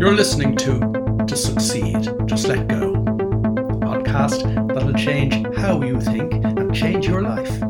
You're 0.00 0.14
listening 0.14 0.56
to 0.56 0.78
To 1.26 1.36
Succeed, 1.36 2.08
Just 2.24 2.48
Let 2.48 2.68
Go, 2.68 2.94
a 2.94 3.76
podcast 3.84 4.68
that'll 4.72 4.94
change 4.94 5.34
how 5.58 5.82
you 5.82 6.00
think 6.00 6.32
and 6.42 6.74
change 6.74 7.06
your 7.06 7.20
life. 7.20 7.62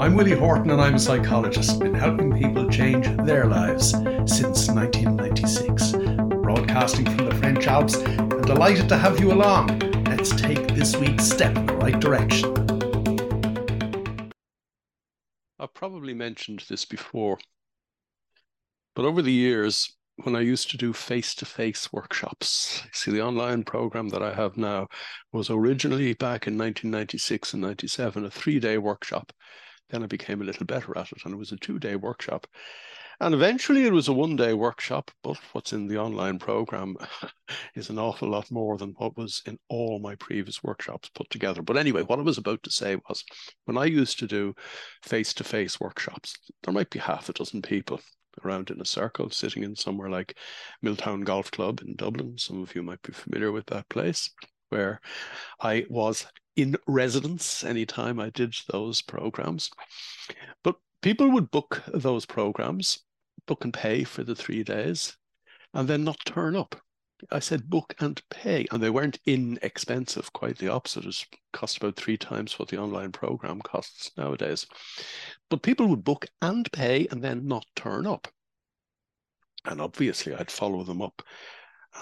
I'm 0.00 0.14
Willie 0.14 0.38
Horton 0.38 0.70
and 0.70 0.80
I'm 0.80 0.94
a 0.94 0.98
psychologist, 0.98 1.80
been 1.80 1.92
helping 1.92 2.34
people 2.34 2.66
change 2.70 3.06
their 3.26 3.44
lives 3.44 3.90
since 3.90 4.70
1996. 4.70 5.92
Broadcasting 6.42 7.04
from 7.04 7.26
the 7.26 7.34
French 7.34 7.66
Alps 7.66 7.96
and 7.96 8.42
delighted 8.46 8.88
to 8.88 8.96
have 8.96 9.20
you 9.20 9.30
along. 9.30 9.80
Let's 10.06 10.30
take 10.30 10.68
this 10.68 10.96
week's 10.96 11.24
step 11.24 11.54
in 11.58 11.66
the 11.66 11.76
right 11.76 12.00
direction. 12.00 12.54
I've 15.60 15.74
probably 15.74 16.14
mentioned 16.14 16.64
this 16.70 16.86
before, 16.86 17.36
but 18.94 19.04
over 19.04 19.20
the 19.20 19.30
years, 19.30 19.92
when 20.16 20.36
I 20.36 20.40
used 20.40 20.70
to 20.70 20.76
do 20.76 20.92
face 20.92 21.34
to 21.36 21.44
face 21.44 21.92
workshops. 21.92 22.86
See, 22.92 23.10
the 23.10 23.22
online 23.22 23.64
program 23.64 24.08
that 24.10 24.22
I 24.22 24.32
have 24.32 24.56
now 24.56 24.86
was 25.32 25.50
originally 25.50 26.14
back 26.14 26.46
in 26.46 26.56
1996 26.56 27.54
and 27.54 27.62
97, 27.62 28.24
a 28.24 28.30
three 28.30 28.60
day 28.60 28.78
workshop. 28.78 29.32
Then 29.90 30.02
I 30.02 30.06
became 30.06 30.40
a 30.40 30.44
little 30.44 30.66
better 30.66 30.96
at 30.96 31.10
it, 31.12 31.18
and 31.24 31.34
it 31.34 31.38
was 31.38 31.52
a 31.52 31.56
two 31.56 31.78
day 31.78 31.96
workshop. 31.96 32.46
And 33.20 33.34
eventually 33.34 33.86
it 33.86 33.92
was 33.92 34.08
a 34.08 34.12
one 34.12 34.36
day 34.36 34.54
workshop, 34.54 35.10
but 35.22 35.36
what's 35.52 35.72
in 35.72 35.86
the 35.86 35.98
online 35.98 36.38
program 36.38 36.96
is 37.74 37.90
an 37.90 37.98
awful 37.98 38.28
lot 38.28 38.50
more 38.50 38.76
than 38.76 38.94
what 38.96 39.16
was 39.16 39.42
in 39.46 39.58
all 39.68 40.00
my 40.00 40.14
previous 40.16 40.62
workshops 40.62 41.10
put 41.14 41.28
together. 41.30 41.62
But 41.62 41.76
anyway, 41.76 42.02
what 42.02 42.18
I 42.18 42.22
was 42.22 42.38
about 42.38 42.62
to 42.64 42.70
say 42.70 42.96
was 43.08 43.24
when 43.64 43.78
I 43.78 43.84
used 43.84 44.18
to 44.20 44.26
do 44.26 44.54
face 45.02 45.32
to 45.34 45.44
face 45.44 45.80
workshops, 45.80 46.36
there 46.62 46.74
might 46.74 46.90
be 46.90 46.98
half 46.98 47.28
a 47.28 47.32
dozen 47.32 47.62
people 47.62 48.00
around 48.44 48.70
in 48.70 48.80
a 48.80 48.84
circle, 48.84 49.30
sitting 49.30 49.62
in 49.62 49.76
somewhere 49.76 50.10
like 50.10 50.36
Milltown 50.82 51.22
Golf 51.22 51.50
Club 51.50 51.80
in 51.80 51.94
Dublin. 51.96 52.38
Some 52.38 52.62
of 52.62 52.74
you 52.74 52.82
might 52.82 53.02
be 53.02 53.12
familiar 53.12 53.52
with 53.52 53.66
that 53.66 53.88
place, 53.88 54.30
where 54.70 55.00
I 55.60 55.86
was 55.88 56.26
in 56.56 56.76
residence 56.86 57.64
anytime 57.64 58.20
I 58.20 58.30
did 58.30 58.54
those 58.68 59.02
programs. 59.02 59.70
But 60.62 60.76
people 61.02 61.30
would 61.30 61.50
book 61.50 61.82
those 61.88 62.26
programs, 62.26 63.00
book 63.46 63.64
and 63.64 63.74
pay 63.74 64.04
for 64.04 64.24
the 64.24 64.34
three 64.34 64.62
days, 64.62 65.16
and 65.72 65.88
then 65.88 66.04
not 66.04 66.18
turn 66.24 66.56
up. 66.56 66.80
I 67.30 67.38
said 67.38 67.70
book 67.70 67.94
and 68.00 68.20
pay, 68.30 68.66
and 68.70 68.82
they 68.82 68.90
weren't 68.90 69.18
inexpensive. 69.26 70.32
Quite 70.32 70.58
the 70.58 70.68
opposite. 70.68 71.06
It 71.06 71.24
cost 71.52 71.76
about 71.76 71.96
three 71.96 72.16
times 72.16 72.58
what 72.58 72.68
the 72.68 72.78
online 72.78 73.12
program 73.12 73.60
costs 73.60 74.10
nowadays. 74.16 74.66
But 75.48 75.62
people 75.62 75.86
would 75.88 76.04
book 76.04 76.26
and 76.42 76.70
pay 76.72 77.06
and 77.10 77.22
then 77.22 77.46
not 77.46 77.66
turn 77.76 78.06
up. 78.06 78.28
And 79.64 79.80
obviously, 79.80 80.34
I'd 80.34 80.50
follow 80.50 80.82
them 80.84 81.00
up 81.00 81.22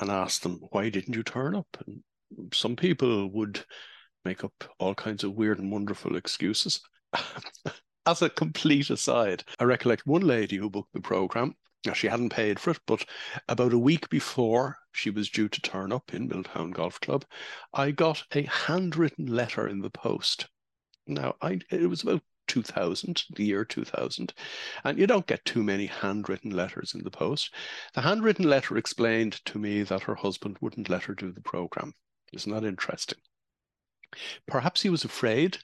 and 0.00 0.10
ask 0.10 0.42
them, 0.42 0.60
why 0.70 0.88
didn't 0.88 1.14
you 1.14 1.22
turn 1.22 1.54
up? 1.54 1.68
And 1.86 2.02
some 2.52 2.76
people 2.76 3.30
would 3.32 3.64
make 4.24 4.44
up 4.44 4.52
all 4.78 4.94
kinds 4.94 5.24
of 5.24 5.34
weird 5.34 5.58
and 5.58 5.70
wonderful 5.70 6.16
excuses. 6.16 6.80
As 8.06 8.22
a 8.22 8.30
complete 8.30 8.90
aside, 8.90 9.44
I 9.60 9.64
recollect 9.64 10.06
one 10.06 10.22
lady 10.22 10.56
who 10.56 10.70
booked 10.70 10.92
the 10.92 11.00
program 11.00 11.54
now, 11.84 11.92
she 11.94 12.06
hadn't 12.06 12.30
paid 12.30 12.60
for 12.60 12.70
it, 12.70 12.80
but 12.86 13.04
about 13.48 13.72
a 13.72 13.78
week 13.78 14.08
before 14.08 14.78
she 14.92 15.10
was 15.10 15.28
due 15.28 15.48
to 15.48 15.60
turn 15.60 15.90
up 15.90 16.14
in 16.14 16.28
Milltown 16.28 16.70
Golf 16.70 17.00
Club, 17.00 17.24
I 17.74 17.90
got 17.90 18.22
a 18.32 18.42
handwritten 18.42 19.26
letter 19.26 19.66
in 19.66 19.80
the 19.80 19.90
post. 19.90 20.46
Now, 21.08 21.34
I, 21.42 21.58
it 21.70 21.88
was 21.90 22.04
about 22.04 22.22
2000, 22.46 23.24
the 23.34 23.44
year 23.44 23.64
2000, 23.64 24.32
and 24.84 24.96
you 24.98 25.08
don't 25.08 25.26
get 25.26 25.44
too 25.44 25.64
many 25.64 25.86
handwritten 25.86 26.52
letters 26.52 26.94
in 26.94 27.02
the 27.02 27.10
post. 27.10 27.52
The 27.94 28.02
handwritten 28.02 28.48
letter 28.48 28.76
explained 28.76 29.44
to 29.46 29.58
me 29.58 29.82
that 29.82 30.02
her 30.02 30.14
husband 30.14 30.58
wouldn't 30.60 30.88
let 30.88 31.04
her 31.04 31.14
do 31.14 31.32
the 31.32 31.40
program. 31.40 31.94
Isn't 32.32 32.52
that 32.52 32.64
interesting? 32.64 33.18
Perhaps 34.46 34.82
he 34.82 34.88
was 34.90 35.04
afraid 35.04 35.58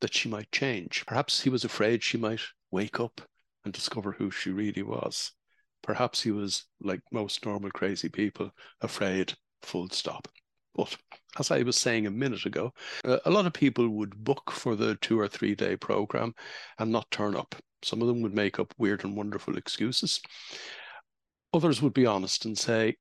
that 0.00 0.14
she 0.14 0.30
might 0.30 0.50
change. 0.52 1.04
Perhaps 1.06 1.42
he 1.42 1.50
was 1.50 1.64
afraid 1.64 2.02
she 2.02 2.16
might 2.16 2.40
wake 2.70 2.98
up 2.98 3.20
and 3.62 3.74
discover 3.74 4.12
who 4.12 4.30
she 4.30 4.50
really 4.50 4.82
was. 4.82 5.32
Perhaps 5.82 6.22
he 6.22 6.30
was, 6.30 6.64
like 6.80 7.00
most 7.12 7.44
normal 7.44 7.70
crazy 7.70 8.08
people, 8.08 8.52
afraid, 8.80 9.34
full 9.62 9.88
stop. 9.90 10.28
But 10.74 10.96
as 11.38 11.50
I 11.50 11.62
was 11.62 11.76
saying 11.76 12.06
a 12.06 12.10
minute 12.10 12.46
ago, 12.46 12.72
uh, 13.04 13.18
a 13.24 13.30
lot 13.30 13.46
of 13.46 13.52
people 13.52 13.88
would 13.88 14.24
book 14.24 14.50
for 14.50 14.76
the 14.76 14.96
two 14.96 15.18
or 15.18 15.28
three 15.28 15.54
day 15.54 15.76
program 15.76 16.34
and 16.78 16.92
not 16.92 17.10
turn 17.10 17.34
up. 17.34 17.54
Some 17.82 18.02
of 18.02 18.08
them 18.08 18.22
would 18.22 18.34
make 18.34 18.58
up 18.58 18.74
weird 18.78 19.04
and 19.04 19.16
wonderful 19.16 19.56
excuses. 19.56 20.20
Others 21.52 21.82
would 21.82 21.94
be 21.94 22.06
honest 22.06 22.44
and 22.44 22.56
say, 22.56 22.96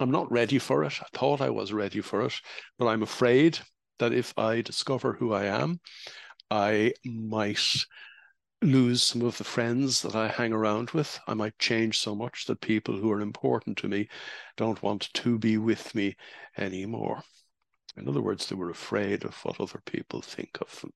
I'm 0.00 0.10
not 0.10 0.30
ready 0.30 0.58
for 0.58 0.84
it. 0.84 0.94
I 1.00 1.06
thought 1.12 1.40
I 1.40 1.50
was 1.50 1.72
ready 1.72 2.00
for 2.00 2.22
it, 2.22 2.34
but 2.78 2.86
I'm 2.86 3.02
afraid 3.02 3.58
that 3.98 4.12
if 4.12 4.32
I 4.38 4.60
discover 4.60 5.14
who 5.14 5.32
I 5.32 5.46
am, 5.46 5.80
I 6.50 6.92
might 7.04 7.58
lose 8.60 9.02
some 9.02 9.22
of 9.22 9.38
the 9.38 9.44
friends 9.44 10.02
that 10.02 10.16
I 10.16 10.28
hang 10.28 10.52
around 10.52 10.90
with. 10.90 11.20
I 11.26 11.34
might 11.34 11.58
change 11.58 11.98
so 11.98 12.14
much 12.14 12.46
that 12.46 12.60
people 12.60 12.96
who 12.96 13.10
are 13.10 13.20
important 13.20 13.78
to 13.78 13.88
me 13.88 14.08
don't 14.56 14.82
want 14.82 15.12
to 15.14 15.38
be 15.38 15.58
with 15.58 15.94
me 15.94 16.16
anymore. 16.56 17.22
In 17.96 18.08
other 18.08 18.22
words, 18.22 18.48
they 18.48 18.56
were 18.56 18.70
afraid 18.70 19.24
of 19.24 19.36
what 19.44 19.60
other 19.60 19.80
people 19.84 20.22
think 20.22 20.58
of 20.60 20.80
them. 20.80 20.92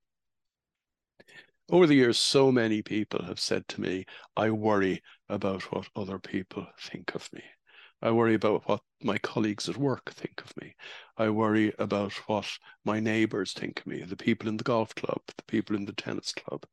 Over 1.70 1.86
the 1.86 1.94
years, 1.94 2.18
so 2.18 2.50
many 2.50 2.82
people 2.82 3.24
have 3.24 3.40
said 3.40 3.66
to 3.68 3.80
me, 3.80 4.06
I 4.36 4.50
worry 4.50 5.02
about 5.28 5.62
what 5.72 5.88
other 5.94 6.18
people 6.18 6.66
think 6.78 7.14
of 7.14 7.32
me. 7.32 7.42
I 8.02 8.10
worry 8.10 8.34
about 8.34 8.68
what 8.68 8.80
my 9.00 9.16
colleagues 9.18 9.68
at 9.68 9.76
work 9.76 10.10
think 10.10 10.42
of 10.44 10.56
me. 10.56 10.74
I 11.16 11.30
worry 11.30 11.72
about 11.78 12.12
what 12.26 12.46
my 12.84 12.98
neighbors 12.98 13.52
think 13.52 13.80
of 13.80 13.86
me, 13.86 14.02
the 14.02 14.16
people 14.16 14.48
in 14.48 14.56
the 14.56 14.64
golf 14.64 14.92
club, 14.96 15.20
the 15.36 15.44
people 15.44 15.76
in 15.76 15.84
the 15.84 15.92
tennis 15.92 16.32
club. 16.32 16.66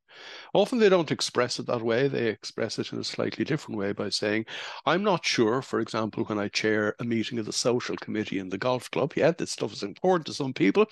Often 0.54 0.80
they 0.80 0.90
don't 0.90 1.12
express 1.12 1.60
it 1.60 1.68
that 1.68 1.82
way. 1.82 2.08
They 2.08 2.28
express 2.28 2.80
it 2.80 2.92
in 2.92 3.00
a 3.00 3.04
slightly 3.04 3.46
different 3.46 3.78
way 3.78 3.92
by 3.92 4.10
saying, 4.10 4.46
I'm 4.86 5.04
not 5.04 5.26
sure, 5.26 5.62
for 5.62 5.80
example, 5.80 6.24
when 6.26 6.40
I 6.40 6.48
chair 6.48 6.96
a 7.00 7.04
meeting 7.04 7.40
of 7.40 7.46
the 7.46 7.54
social 7.54 7.96
committee 7.98 8.40
in 8.40 8.50
the 8.50 8.58
golf 8.58 8.90
club, 8.92 9.14
yeah, 9.16 9.32
this 9.32 9.52
stuff 9.52 9.74
is 9.74 9.84
important 9.84 10.26
to 10.28 10.34
some 10.34 10.54
people. 10.54 10.86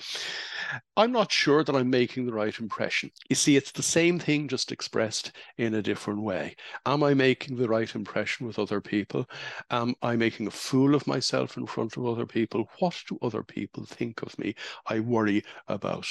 I'm 0.95 1.11
not 1.11 1.31
sure 1.31 1.63
that 1.63 1.75
I'm 1.75 1.89
making 1.89 2.25
the 2.25 2.33
right 2.33 2.57
impression. 2.59 3.11
You 3.29 3.35
see, 3.35 3.55
it's 3.55 3.71
the 3.71 3.83
same 3.83 4.19
thing, 4.19 4.47
just 4.47 4.71
expressed 4.71 5.31
in 5.57 5.75
a 5.75 5.81
different 5.81 6.21
way. 6.21 6.55
Am 6.85 7.03
I 7.03 7.13
making 7.13 7.57
the 7.57 7.69
right 7.69 7.93
impression 7.93 8.47
with 8.47 8.59
other 8.59 8.81
people? 8.81 9.29
Am 9.69 9.95
I 10.01 10.15
making 10.15 10.47
a 10.47 10.51
fool 10.51 10.95
of 10.95 11.07
myself 11.07 11.57
in 11.57 11.65
front 11.65 11.97
of 11.97 12.05
other 12.05 12.25
people? 12.25 12.69
What 12.79 13.01
do 13.07 13.17
other 13.21 13.43
people 13.43 13.85
think 13.85 14.21
of 14.21 14.37
me? 14.39 14.55
I 14.85 14.99
worry 14.99 15.43
about 15.67 16.07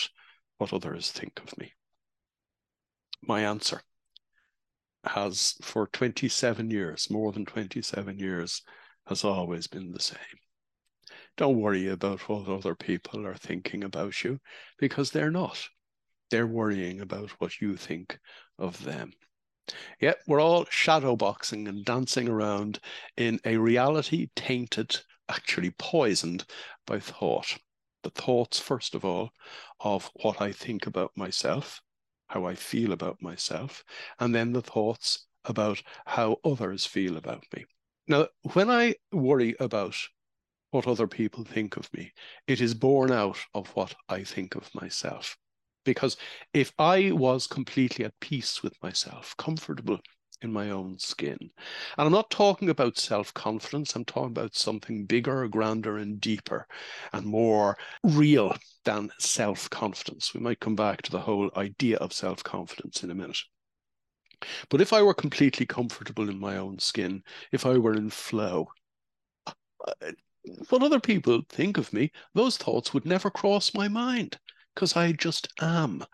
what 0.59 0.73
others 0.73 1.11
think 1.11 1.41
of 1.45 1.57
me 1.59 1.73
my 3.23 3.43
answer 3.43 3.83
has 5.05 5.55
for 5.63 5.87
27 5.87 6.71
years, 6.71 7.11
more 7.11 7.33
than 7.33 7.45
27 7.45 8.19
years, 8.19 8.63
has 9.07 9.25
always 9.25 9.67
been 9.67 9.93
the 9.93 10.01
same. 10.01 10.19
Don't 11.37 11.61
worry 11.61 11.89
about 11.89 12.29
what 12.29 12.49
other 12.49 12.75
people 12.75 13.27
are 13.27 13.37
thinking 13.37 13.85
about 13.85 14.25
you 14.25 14.41
because 14.79 15.11
they're 15.11 15.31
not. 15.31 15.69
They're 16.31 16.47
worrying 16.47 17.01
about 17.01 17.31
what 17.33 17.61
you 17.61 17.77
think 17.77 18.19
of 18.59 18.83
them. 18.83 19.13
Yet 20.01 20.19
we're 20.27 20.41
all 20.41 20.65
shadowboxing 20.67 21.69
and 21.69 21.85
dancing 21.85 22.29
around 22.29 22.81
in 23.17 23.41
a 23.45 23.57
reality 23.57 24.29
tainted, 24.35 24.97
actually 25.29 25.71
poisoned 25.73 26.45
by 26.87 27.01
thought. 27.01 27.59
The 28.03 28.11
thoughts, 28.11 28.61
first 28.61 28.95
of 28.95 29.05
all, 29.05 29.31
of 29.81 30.11
what 30.15 30.41
I 30.41 30.53
think 30.53 30.87
about 30.87 31.17
myself, 31.17 31.83
how 32.29 32.45
I 32.45 32.55
feel 32.55 32.93
about 32.93 33.23
myself, 33.23 33.85
and 34.19 34.35
then 34.35 34.53
the 34.53 34.63
thoughts 34.63 35.27
about 35.45 35.83
how 36.07 36.39
others 36.45 36.85
feel 36.85 37.17
about 37.17 37.45
me. 37.55 37.65
Now, 38.09 38.29
when 38.53 38.71
I 38.71 38.95
worry 39.13 39.57
about 39.61 39.97
what 40.71 40.87
other 40.87 41.07
people 41.07 41.45
think 41.45 41.77
of 41.77 41.93
me, 41.93 42.13
it 42.47 42.61
is 42.61 42.75
born 42.75 43.11
out 43.11 43.39
of 43.55 43.69
what 43.71 43.95
I 44.09 44.25
think 44.25 44.55
of 44.55 44.75
myself. 44.75 45.37
Because 45.85 46.17
if 46.53 46.73
I 46.79 47.13
was 47.13 47.47
completely 47.47 48.05
at 48.05 48.19
peace 48.21 48.63
with 48.63 48.75
myself, 48.83 49.37
comfortable 49.37 50.01
in 50.43 50.53
my 50.53 50.71
own 50.71 50.99
skin. 50.99 51.39
And 51.41 52.07
I'm 52.07 52.13
not 52.13 52.31
talking 52.31 52.71
about 52.71 52.99
self 52.99 53.33
confidence, 53.35 53.95
I'm 53.95 54.05
talking 54.05 54.31
about 54.31 54.55
something 54.55 55.07
bigger, 55.07 55.47
grander, 55.49 55.97
and 55.99 56.21
deeper 56.21 56.67
and 57.13 57.27
more 57.27 57.77
real 58.03 58.57
than 58.85 59.11
self 59.19 59.69
confidence. 59.71 60.35
We 60.35 60.41
might 60.41 60.61
come 60.61 60.77
back 60.77 61.03
to 61.03 61.11
the 61.13 61.21
whole 61.21 61.51
idea 61.57 61.97
of 61.99 62.13
self 62.13 62.43
confidence 62.43 63.03
in 63.03 63.11
a 63.11 63.15
minute. 63.15 63.39
But 64.69 64.81
if 64.81 64.93
I 64.93 65.03
were 65.03 65.15
completely 65.15 65.67
comfortable 65.67 66.29
in 66.29 66.39
my 66.39 66.57
own 66.59 66.79
skin, 66.79 67.23
if 67.53 67.65
I 67.65 67.79
were 67.79 67.95
in 67.95 68.11
flow, 68.11 68.69
what 70.69 70.83
other 70.83 71.01
people 71.01 71.43
think 71.49 71.79
of 71.79 71.93
me, 71.93 72.13
those 72.35 72.57
thoughts 72.57 72.93
would 72.93 73.05
never 73.07 73.31
cross 73.31 73.75
my 73.75 73.89
mind 73.89 74.39
because 74.75 74.97
I 74.97 75.13
just 75.13 75.49
am. 75.61 76.05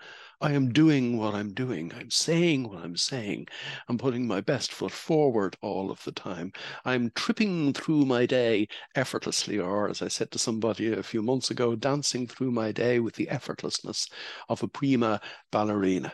I 0.43 0.53
am 0.53 0.73
doing 0.73 1.17
what 1.17 1.35
I'm 1.35 1.55
doing. 1.55 1.93
I'm 1.95 2.11
saying 2.11 2.69
what 2.69 2.83
I'm 2.83 2.97
saying. 2.97 3.47
I'm 3.89 3.97
putting 3.97 4.27
my 4.27 4.41
best 4.41 4.73
foot 4.73 4.91
forward 4.91 5.57
all 5.63 5.89
of 5.89 6.03
the 6.03 6.11
time. 6.11 6.53
I'm 6.85 7.13
tripping 7.15 7.73
through 7.73 8.07
my 8.07 8.27
day 8.27 8.67
effortlessly, 8.97 9.61
or 9.61 9.89
as 9.89 10.03
I 10.03 10.09
said 10.09 10.33
to 10.33 10.41
somebody 10.41 10.93
a 10.93 11.03
few 11.03 11.23
months 11.23 11.53
ago, 11.53 11.77
dancing 11.77 12.27
through 12.27 12.51
my 12.51 12.73
day 12.73 12.99
with 12.99 13.15
the 13.15 13.29
effortlessness 13.29 14.11
of 14.49 14.65
a 14.65 14.69
prima 14.69 15.21
ballerina. 15.53 16.13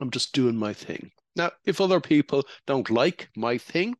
I'm 0.00 0.10
just 0.10 0.32
doing 0.32 0.56
my 0.56 0.72
thing. 0.72 1.10
Now, 1.36 1.50
if 1.66 1.78
other 1.78 2.00
people 2.00 2.44
don't 2.66 2.88
like 2.90 3.28
my 3.36 3.58
thing, 3.58 3.94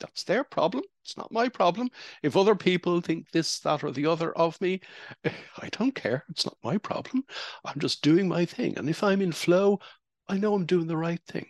that's 0.00 0.24
their 0.24 0.44
problem. 0.44 0.84
It's 1.04 1.16
not 1.16 1.32
my 1.32 1.48
problem. 1.48 1.90
If 2.22 2.36
other 2.36 2.54
people 2.54 3.00
think 3.00 3.30
this, 3.30 3.60
that, 3.60 3.84
or 3.84 3.92
the 3.92 4.06
other 4.06 4.32
of 4.32 4.60
me, 4.60 4.80
I 5.24 5.68
don't 5.70 5.94
care. 5.94 6.24
It's 6.30 6.46
not 6.46 6.56
my 6.64 6.78
problem. 6.78 7.24
I'm 7.64 7.78
just 7.78 8.02
doing 8.02 8.28
my 8.28 8.44
thing. 8.44 8.76
And 8.78 8.88
if 8.88 9.02
I'm 9.04 9.20
in 9.22 9.32
flow, 9.32 9.80
I 10.28 10.38
know 10.38 10.54
I'm 10.54 10.66
doing 10.66 10.86
the 10.86 10.96
right 10.96 11.20
thing. 11.26 11.46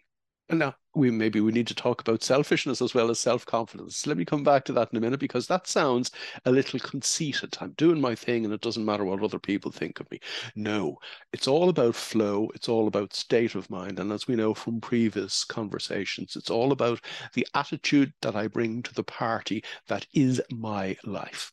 Now 0.53 0.75
we 0.95 1.13
maybe 1.13 1.41
we 1.41 1.53
need 1.53 1.69
to 1.69 1.75
talk 1.75 2.01
about 2.01 2.25
selfishness 2.25 2.83
as 2.83 2.93
well 2.93 3.11
as 3.11 3.21
self-confidence. 3.21 4.07
Let 4.07 4.17
me 4.17 4.25
come 4.25 4.43
back 4.43 4.65
to 4.65 4.73
that 4.73 4.91
in 4.91 4.99
a 4.99 5.01
minute 5.01 5.21
because 5.21 5.47
that 5.47 5.69
sounds 5.69 6.11
a 6.45 6.51
little 6.51 6.81
conceited. 6.81 7.57
I'm 7.61 7.71
doing 7.73 8.01
my 8.01 8.17
thing 8.17 8.45
and 8.45 8.53
it 8.53 8.61
doesn't 8.61 8.85
matter 8.85 9.05
what 9.05 9.23
other 9.23 9.39
people 9.39 9.71
think 9.71 10.01
of 10.01 10.11
me. 10.11 10.19
No, 10.57 10.99
it's 11.33 11.47
all 11.47 11.69
about 11.69 11.95
flow, 11.95 12.51
it's 12.55 12.69
all 12.69 12.89
about 12.89 13.15
state 13.15 13.55
of 13.55 13.71
mind. 13.71 14.01
And 14.01 14.11
as 14.11 14.27
we 14.27 14.35
know 14.35 14.53
from 14.53 14.81
previous 14.81 15.45
conversations, 15.45 16.35
it's 16.35 16.51
all 16.51 16.73
about 16.73 17.01
the 17.35 17.47
attitude 17.55 18.13
that 18.23 18.35
I 18.35 18.49
bring 18.49 18.83
to 18.83 18.95
the 18.95 19.05
party 19.05 19.63
that 19.87 20.07
is 20.13 20.43
my 20.51 20.97
life. 21.05 21.53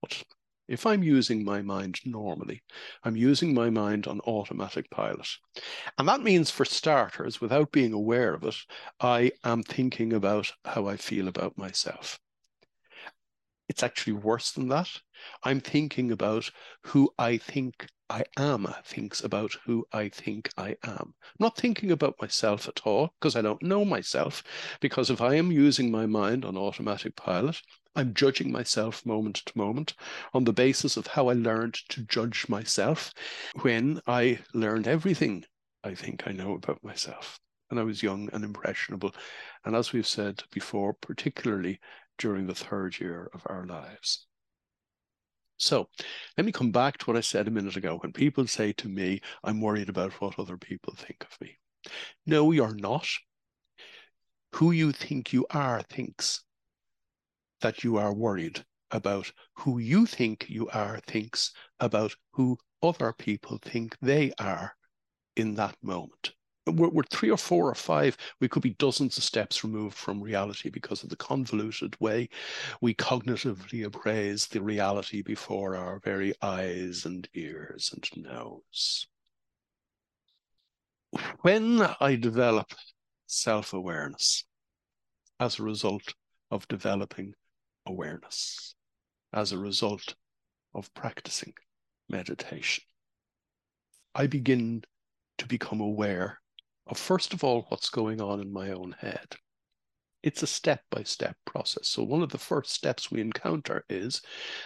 But 0.00 0.22
if 0.68 0.86
I'm 0.86 1.02
using 1.02 1.44
my 1.44 1.62
mind 1.62 1.98
normally, 2.04 2.62
I'm 3.02 3.16
using 3.16 3.54
my 3.54 3.70
mind 3.70 4.06
on 4.06 4.20
automatic 4.20 4.90
pilot. 4.90 5.28
And 5.96 6.06
that 6.08 6.22
means, 6.22 6.50
for 6.50 6.64
starters, 6.64 7.40
without 7.40 7.72
being 7.72 7.92
aware 7.92 8.34
of 8.34 8.44
it, 8.44 8.56
I 9.00 9.32
am 9.44 9.62
thinking 9.62 10.12
about 10.12 10.52
how 10.64 10.86
I 10.86 10.96
feel 10.96 11.26
about 11.26 11.56
myself. 11.56 12.20
It's 13.68 13.82
actually 13.82 14.14
worse 14.14 14.52
than 14.52 14.68
that. 14.68 14.88
I'm 15.42 15.60
thinking 15.60 16.12
about 16.12 16.50
who 16.84 17.10
I 17.18 17.38
think 17.38 17.86
I 18.10 18.24
am 18.38 18.66
thinks 18.84 19.22
about 19.22 19.54
who 19.66 19.86
I 19.92 20.08
think 20.08 20.50
I 20.56 20.76
am. 20.82 21.14
I'm 21.14 21.14
not 21.38 21.58
thinking 21.58 21.90
about 21.90 22.16
myself 22.20 22.66
at 22.66 22.80
all 22.86 23.10
because 23.20 23.36
I 23.36 23.42
don't 23.42 23.62
know 23.62 23.84
myself. 23.84 24.42
Because 24.80 25.10
if 25.10 25.20
I 25.20 25.34
am 25.34 25.52
using 25.52 25.90
my 25.90 26.06
mind 26.06 26.46
on 26.46 26.56
automatic 26.56 27.16
pilot, 27.16 27.60
I'm 27.98 28.14
judging 28.14 28.52
myself 28.52 29.04
moment 29.04 29.42
to 29.46 29.58
moment 29.58 29.94
on 30.32 30.44
the 30.44 30.52
basis 30.52 30.96
of 30.96 31.08
how 31.08 31.30
I 31.30 31.32
learned 31.32 31.74
to 31.88 32.02
judge 32.02 32.48
myself 32.48 33.12
when 33.62 34.00
I 34.06 34.38
learned 34.54 34.86
everything 34.86 35.44
I 35.82 35.96
think 35.96 36.22
I 36.24 36.30
know 36.30 36.54
about 36.54 36.84
myself. 36.84 37.40
And 37.70 37.80
I 37.80 37.82
was 37.82 38.00
young 38.00 38.30
and 38.32 38.44
impressionable. 38.44 39.16
And 39.64 39.74
as 39.74 39.92
we've 39.92 40.06
said 40.06 40.44
before, 40.52 40.92
particularly 40.92 41.80
during 42.18 42.46
the 42.46 42.54
third 42.54 43.00
year 43.00 43.30
of 43.34 43.42
our 43.46 43.66
lives. 43.66 44.28
So 45.56 45.88
let 46.36 46.44
me 46.44 46.52
come 46.52 46.70
back 46.70 46.98
to 46.98 47.06
what 47.06 47.16
I 47.16 47.20
said 47.20 47.48
a 47.48 47.50
minute 47.50 47.76
ago. 47.76 47.98
When 48.00 48.12
people 48.12 48.46
say 48.46 48.72
to 48.74 48.88
me, 48.88 49.20
I'm 49.42 49.60
worried 49.60 49.88
about 49.88 50.12
what 50.20 50.38
other 50.38 50.56
people 50.56 50.94
think 50.94 51.26
of 51.28 51.36
me. 51.40 51.58
No, 52.26 52.52
you're 52.52 52.76
not. 52.76 53.08
Who 54.54 54.70
you 54.70 54.92
think 54.92 55.32
you 55.32 55.46
are 55.50 55.82
thinks 55.82 56.44
that 57.60 57.84
you 57.84 57.96
are 57.96 58.14
worried 58.14 58.64
about 58.90 59.30
who 59.54 59.78
you 59.78 60.06
think 60.06 60.48
you 60.48 60.68
are 60.70 61.00
thinks 61.06 61.52
about 61.80 62.14
who 62.32 62.56
other 62.82 63.12
people 63.12 63.58
think 63.62 63.96
they 64.00 64.32
are 64.38 64.74
in 65.36 65.54
that 65.54 65.76
moment. 65.82 66.32
We're, 66.66 66.88
we're, 66.90 67.02
three 67.04 67.30
or 67.30 67.38
four 67.38 67.70
or 67.70 67.74
five, 67.74 68.16
we 68.40 68.48
could 68.48 68.62
be 68.62 68.74
dozens 68.74 69.16
of 69.16 69.24
steps 69.24 69.64
removed 69.64 69.96
from 69.96 70.22
reality 70.22 70.68
because 70.68 71.02
of 71.02 71.08
the 71.08 71.16
convoluted 71.16 71.98
way 71.98 72.28
we 72.82 72.94
cognitively 72.94 73.86
appraise 73.86 74.46
the 74.46 74.60
reality 74.60 75.22
before 75.22 75.76
our 75.76 75.98
very 76.00 76.34
eyes 76.42 77.06
and 77.06 77.26
ears 77.34 77.90
and 77.94 78.24
nose. 78.24 79.06
When 81.40 81.80
I 82.00 82.16
develop 82.16 82.74
self 83.26 83.72
awareness 83.72 84.44
as 85.40 85.58
a 85.58 85.62
result 85.62 86.14
of 86.50 86.68
developing 86.68 87.34
awareness 87.88 88.74
as 89.32 89.52
a 89.52 89.58
result 89.58 90.14
of 90.74 90.92
practicing 90.94 91.54
meditation. 92.08 92.84
I 94.14 94.26
begin 94.26 94.82
to 95.38 95.46
become 95.46 95.80
aware 95.80 96.40
of, 96.86 96.98
first 96.98 97.34
of 97.34 97.44
all, 97.44 97.66
what's 97.68 97.90
going 97.90 98.20
on 98.20 98.40
in 98.40 98.52
my 98.52 98.70
own 98.70 98.94
head. 99.00 99.36
It's 100.22 100.42
a 100.42 100.48
step 100.48 100.82
by 100.90 101.04
step 101.04 101.36
process. 101.44 101.88
So, 101.88 102.02
one 102.02 102.22
of 102.22 102.30
the 102.30 102.38
first 102.38 102.72
steps 102.72 103.10
we 103.10 103.20
encounter 103.20 103.84
is 103.88 104.20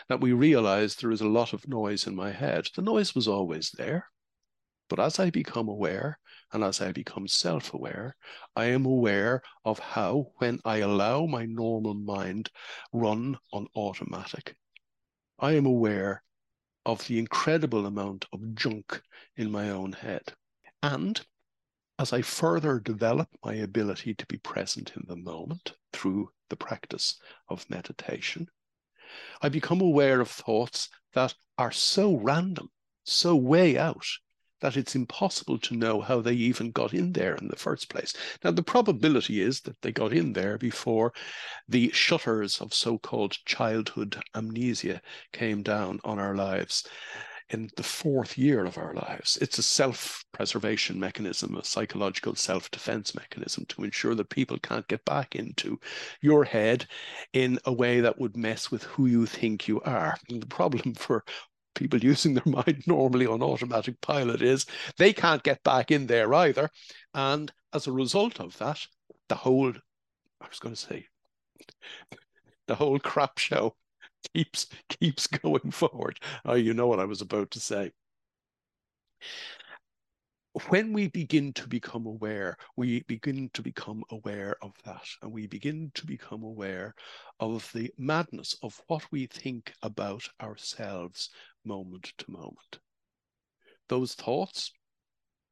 that 0.09 0.21
we 0.21 0.33
realize 0.33 0.95
there 0.95 1.11
is 1.11 1.21
a 1.21 1.29
lot 1.29 1.53
of 1.53 1.69
noise 1.69 2.07
in 2.07 2.17
my 2.17 2.31
head. 2.31 2.69
The 2.75 2.83
noise 2.83 3.15
was 3.15 3.29
always 3.29 3.71
there. 3.73 4.07
But 4.95 5.07
as 5.07 5.19
I 5.19 5.31
become 5.31 5.71
aware 5.71 6.19
and 6.53 6.63
as 6.63 6.83
I 6.83 6.93
become 6.93 7.27
self 7.27 7.73
aware, 7.73 8.15
I 8.55 8.67
am 8.67 8.85
aware 8.85 9.41
of 9.65 9.79
how, 9.79 10.33
when 10.37 10.61
I 10.67 10.81
allow 10.81 11.25
my 11.25 11.47
normal 11.47 11.95
mind 11.95 12.51
run 12.93 13.39
on 13.55 13.69
automatic, 13.75 14.55
I 15.39 15.53
am 15.53 15.65
aware 15.65 16.23
of 16.85 17.07
the 17.07 17.19
incredible 17.19 17.87
amount 17.87 18.27
of 18.35 18.55
junk 18.55 19.01
in 19.35 19.51
my 19.51 19.71
own 19.71 19.93
head. 19.93 20.35
And 20.83 21.19
as 21.99 22.13
I 22.13 22.21
further 22.21 22.79
develop 22.79 23.31
my 23.43 23.55
ability 23.55 24.13
to 24.17 24.27
be 24.27 24.37
present 24.37 24.93
in 24.95 25.05
the 25.09 25.17
moment 25.17 25.73
through 25.95 26.33
the 26.51 26.57
practice 26.57 27.19
of 27.49 27.71
meditation, 27.71 28.47
I 29.41 29.49
become 29.49 29.81
aware 29.81 30.21
of 30.21 30.29
thoughts 30.29 30.91
that 31.15 31.35
are 31.57 31.73
so 31.73 32.15
random, 32.15 32.71
so 33.05 33.35
way 33.35 33.79
out, 33.79 34.05
that 34.63 34.77
it's 34.77 34.95
impossible 34.95 35.59
to 35.59 35.77
know 35.77 36.01
how 36.01 36.21
they 36.21 36.33
even 36.33 36.71
got 36.71 36.95
in 36.95 37.13
there 37.13 37.35
in 37.35 37.49
the 37.49 37.57
first 37.57 37.91
place. 37.91 38.15
Now, 38.43 38.53
the 38.53 38.63
probability 38.63 39.43
is 39.43 39.61
that 39.63 39.83
they 39.83 39.93
got 39.93 40.13
in 40.13 40.33
there 40.33 40.57
before 40.57 41.13
the 41.69 41.91
shutters 41.91 42.61
of 42.61 42.73
so 42.73 42.97
called 42.97 43.37
childhood 43.45 44.17
amnesia 44.35 45.03
came 45.33 45.63
down 45.63 46.01
on 46.05 46.19
our 46.19 46.35
lives 46.35 46.85
in 47.53 47.69
the 47.77 47.83
fourth 47.83 48.39
year 48.39 48.65
of 48.65 48.79
our 48.79 48.95
lives. 48.95 49.37
It's 49.41 49.59
a 49.59 49.63
self 49.63 50.25
preservation 50.33 50.99
mechanism, 50.99 51.57
a 51.57 51.65
psychological 51.65 52.35
self 52.35 52.71
defense 52.71 53.15
mechanism 53.15 53.67
to 53.67 53.85
ensure 53.85 54.15
that 54.15 54.31
people 54.31 54.59
can't 54.59 54.89
get 54.89 55.05
back 55.05 55.37
into 55.37 55.79
your 56.21 56.45
head 56.45 56.87
in 57.33 57.59
a 57.65 57.73
way 57.73 58.01
that 58.01 58.19
would 58.19 58.37
mess 58.37 58.71
with 58.71 58.85
who 58.85 59.07
you 59.07 59.27
think 59.27 59.69
you 59.69 59.81
are. 59.83 60.17
And 60.31 60.43
the 60.43 60.47
problem 60.47 60.95
for 60.95 61.25
people 61.75 61.99
using 62.03 62.35
their 62.35 62.43
mind 62.47 62.85
normally 62.87 63.27
on 63.27 63.43
automatic 63.43 64.01
pilot 64.01 64.43
is 64.43 64.67
they 64.97 65.13
can't 65.13 65.43
get 65.43 65.63
back 65.63 65.91
in 65.91 66.07
there 66.07 66.33
either. 66.35 66.71
And 67.15 67.53
as 67.73 67.87
a 67.87 67.93
result 67.93 68.41
of 68.41 68.57
that, 68.59 68.81
the 69.29 69.35
whole, 69.35 69.71
I 69.71 70.49
was 70.49 70.59
going 70.59 70.75
to 70.75 70.81
say, 70.81 71.07
the 72.67 72.75
whole 72.75 72.99
crap 72.99 73.39
show 73.39 73.77
keeps 74.35 74.67
keeps 74.89 75.27
going 75.27 75.71
forward. 75.71 76.19
Oh, 76.45 76.55
you 76.55 76.75
know 76.75 76.87
what 76.87 77.01
I 77.01 77.05
was 77.05 77.21
about 77.21 77.51
to 77.53 77.61
say 77.61 77.93
when 80.69 80.93
we 80.93 81.09
begin 81.09 81.53
to 81.55 81.67
become 81.67 82.07
aware, 82.07 82.59
we 82.77 83.03
begin 83.05 83.49
to 83.55 83.63
become 83.63 84.05
aware 84.11 84.57
of 84.61 84.73
that. 84.85 85.07
And 85.23 85.33
we 85.33 85.47
begin 85.47 85.91
to 85.95 86.07
become 86.07 86.43
aware 86.43 86.95
of 87.41 87.71
the 87.73 87.91
madness 87.97 88.55
of 88.63 88.81
what 88.87 89.11
we 89.11 89.27
think 89.27 89.73
about 89.83 90.29
ourselves 90.43 91.31
moment 91.65 92.13
to 92.19 92.31
moment. 92.31 92.79
Those 93.89 94.15
thoughts 94.15 94.73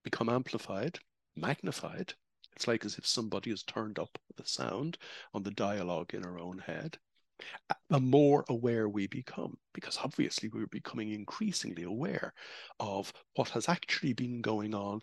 become 0.05 0.29
amplified, 0.29 0.99
magnified. 1.37 2.15
It's 2.57 2.67
like 2.67 2.85
as 2.85 2.99
if 2.99 3.07
somebody 3.07 3.51
has 3.51 3.63
turned 3.63 3.99
up 3.99 4.19
the 4.37 4.47
sound 4.47 4.99
on 5.35 5.43
the 5.43 5.51
dialogue 5.51 6.15
in 6.15 6.25
our 6.25 6.39
own 6.39 6.59
head 6.59 6.99
the 7.89 8.01
more 8.01 8.45
aware 8.49 8.89
we 8.89 9.07
become, 9.07 9.57
because 9.73 9.97
obviously 9.99 10.49
we're 10.49 10.67
becoming 10.67 11.11
increasingly 11.11 11.85
aware 11.85 12.35
of 12.79 13.13
what 13.35 13.49
has 13.51 13.69
actually 13.69 14.13
been 14.13 14.41
going 14.41 14.75
on 14.75 15.01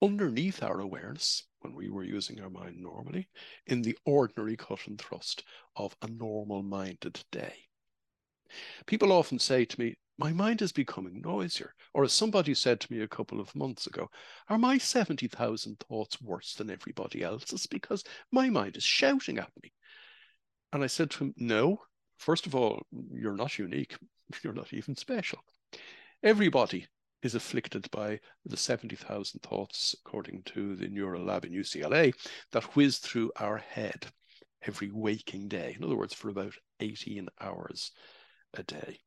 underneath 0.00 0.62
our 0.62 0.80
awareness 0.80 1.44
when 1.60 1.74
we 1.74 1.88
were 1.88 2.04
using 2.04 2.40
our 2.40 2.50
mind 2.50 2.76
normally 2.76 3.28
in 3.66 3.82
the 3.82 3.96
ordinary 4.04 4.56
cut 4.56 4.86
and 4.86 5.00
thrust 5.00 5.44
of 5.76 5.96
a 6.02 6.08
normal 6.08 6.62
minded 6.62 7.22
day. 7.30 7.68
People 8.86 9.12
often 9.12 9.38
say 9.38 9.64
to 9.64 9.80
me, 9.80 9.96
my 10.18 10.32
mind 10.32 10.62
is 10.62 10.72
becoming 10.72 11.20
noisier. 11.20 11.74
Or 11.94 12.04
as 12.04 12.12
somebody 12.12 12.54
said 12.54 12.80
to 12.80 12.92
me 12.92 13.00
a 13.00 13.08
couple 13.08 13.40
of 13.40 13.54
months 13.56 13.86
ago, 13.86 14.08
are 14.48 14.58
my 14.58 14.78
70,000 14.78 15.78
thoughts 15.80 16.20
worse 16.20 16.54
than 16.54 16.70
everybody 16.70 17.22
else's 17.22 17.66
because 17.66 18.04
my 18.30 18.48
mind 18.48 18.76
is 18.76 18.84
shouting 18.84 19.38
at 19.38 19.50
me? 19.62 19.72
And 20.72 20.84
I 20.84 20.86
said 20.86 21.10
to 21.12 21.24
him, 21.24 21.34
No, 21.36 21.80
first 22.18 22.46
of 22.46 22.54
all, 22.54 22.82
you're 23.12 23.36
not 23.36 23.58
unique. 23.58 23.96
You're 24.42 24.54
not 24.54 24.72
even 24.72 24.96
special. 24.96 25.40
Everybody 26.22 26.86
is 27.22 27.34
afflicted 27.34 27.90
by 27.90 28.18
the 28.46 28.56
70,000 28.56 29.40
thoughts, 29.40 29.94
according 30.06 30.42
to 30.44 30.74
the 30.74 30.88
neural 30.88 31.24
lab 31.24 31.44
in 31.44 31.52
UCLA, 31.52 32.14
that 32.52 32.64
whiz 32.74 32.98
through 32.98 33.30
our 33.36 33.58
head 33.58 34.06
every 34.62 34.90
waking 34.90 35.48
day. 35.48 35.74
In 35.76 35.84
other 35.84 35.96
words, 35.96 36.14
for 36.14 36.30
about 36.30 36.54
18 36.80 37.28
hours 37.40 37.90
a 38.54 38.62
day. 38.62 39.00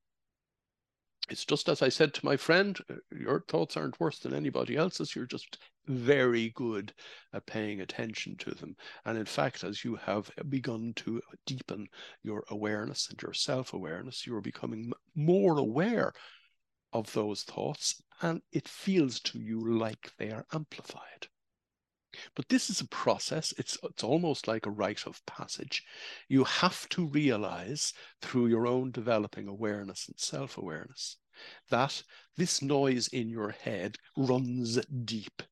It's 1.27 1.45
just 1.45 1.69
as 1.69 1.81
I 1.81 1.89
said 1.89 2.13
to 2.13 2.25
my 2.25 2.37
friend, 2.37 2.77
uh, 2.89 2.95
your 3.11 3.43
thoughts 3.47 3.75
aren't 3.75 3.99
worse 3.99 4.19
than 4.19 4.33
anybody 4.33 4.75
else's. 4.75 5.15
You're 5.15 5.25
just 5.25 5.57
very 5.87 6.51
good 6.51 6.93
at 7.33 7.47
paying 7.47 7.81
attention 7.81 8.37
to 8.37 8.51
them. 8.51 8.75
And 9.05 9.17
in 9.17 9.25
fact, 9.25 9.63
as 9.63 9.83
you 9.83 9.95
have 9.95 10.29
begun 10.49 10.93
to 10.97 11.21
deepen 11.47 11.87
your 12.21 12.43
awareness 12.49 13.09
and 13.09 13.19
your 13.21 13.33
self 13.33 13.73
awareness, 13.73 14.27
you're 14.27 14.41
becoming 14.41 14.91
more 15.15 15.57
aware 15.57 16.13
of 16.93 17.11
those 17.13 17.43
thoughts, 17.43 18.01
and 18.21 18.41
it 18.51 18.67
feels 18.67 19.19
to 19.19 19.39
you 19.39 19.77
like 19.77 20.11
they 20.17 20.31
are 20.31 20.45
amplified. 20.53 21.27
But 22.35 22.49
this 22.49 22.69
is 22.69 22.81
a 22.81 22.87
process. 22.87 23.53
It's, 23.57 23.77
it's 23.83 24.03
almost 24.03 24.47
like 24.47 24.65
a 24.65 24.71
rite 24.71 25.05
of 25.05 25.25
passage. 25.25 25.83
You 26.27 26.43
have 26.43 26.87
to 26.89 27.07
realize 27.07 27.93
through 28.21 28.47
your 28.47 28.67
own 28.67 28.91
developing 28.91 29.47
awareness 29.47 30.07
and 30.07 30.19
self 30.19 30.57
awareness 30.57 31.17
that 31.69 32.03
this 32.37 32.61
noise 32.61 33.07
in 33.09 33.29
your 33.29 33.49
head 33.49 33.97
runs 34.15 34.79
deep. 35.03 35.43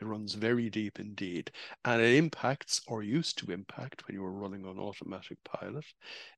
It 0.00 0.04
runs 0.04 0.34
very 0.34 0.68
deep 0.68 0.98
indeed. 0.98 1.50
And 1.84 2.02
it 2.02 2.16
impacts, 2.16 2.80
or 2.86 3.02
used 3.02 3.38
to 3.38 3.52
impact 3.52 4.06
when 4.06 4.16
you 4.16 4.22
were 4.22 4.32
running 4.32 4.66
on 4.66 4.78
automatic 4.78 5.38
pilot, 5.44 5.84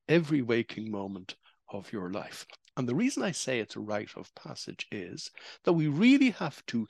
every 0.09 0.43
waking 0.43 0.91
moment 0.91 1.37
of 1.71 1.93
your 1.93 2.11
life. 2.11 2.47
And 2.77 2.89
the 2.89 2.95
reason 2.95 3.23
I 3.23 3.33
say 3.33 3.61
it's 3.61 3.77
a 3.77 3.81
rite 3.81 4.17
of 4.17 4.35
passage 4.35 4.87
is 4.91 5.31
that 5.65 5.73
we 5.73 5.87
really 5.87 6.31
have 6.31 6.65
to 6.67 6.87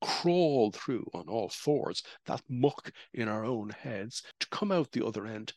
crawl 0.00 0.70
through 0.70 1.08
on 1.14 1.28
all 1.28 1.48
fours 1.48 2.02
that 2.26 2.42
muck 2.48 2.92
in 3.12 3.28
our 3.28 3.44
own 3.44 3.70
heads 3.70 4.22
to 4.40 4.48
come 4.48 4.70
out 4.70 4.92
the 4.92 5.04
other 5.04 5.26
end 5.26 5.52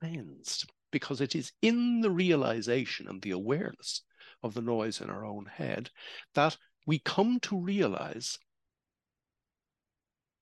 cleansed. 0.00 0.70
Because 0.92 1.20
it 1.20 1.36
is 1.36 1.52
in 1.62 2.00
the 2.00 2.10
realization 2.10 3.06
and 3.08 3.22
the 3.22 3.30
awareness 3.30 4.02
of 4.42 4.54
the 4.54 4.62
noise 4.62 5.00
in 5.00 5.08
our 5.08 5.24
own 5.24 5.46
head 5.46 5.90
that 6.34 6.56
we 6.86 6.98
come 6.98 7.38
to 7.40 7.56
realize 7.56 8.38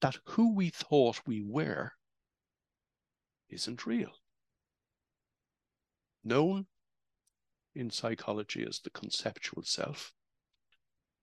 that 0.01 0.17
who 0.25 0.55
we 0.55 0.71
thought 0.71 1.21
we 1.27 1.43
were 1.43 1.93
isn't 3.51 3.87
real. 3.87 4.13
Known 6.25 6.67
in 7.75 7.91
psychology 7.91 8.65
as 8.67 8.81
the 8.81 8.91
conceptual 8.91 9.63
self, 9.65 10.13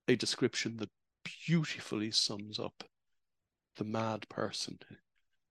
a 0.08 0.16
description 0.16 0.78
that 0.78 0.90
beautifully 1.46 2.12
sums 2.12 2.60
up 2.60 2.84
the 3.78 3.84
mad 3.84 4.28
person, 4.30 4.80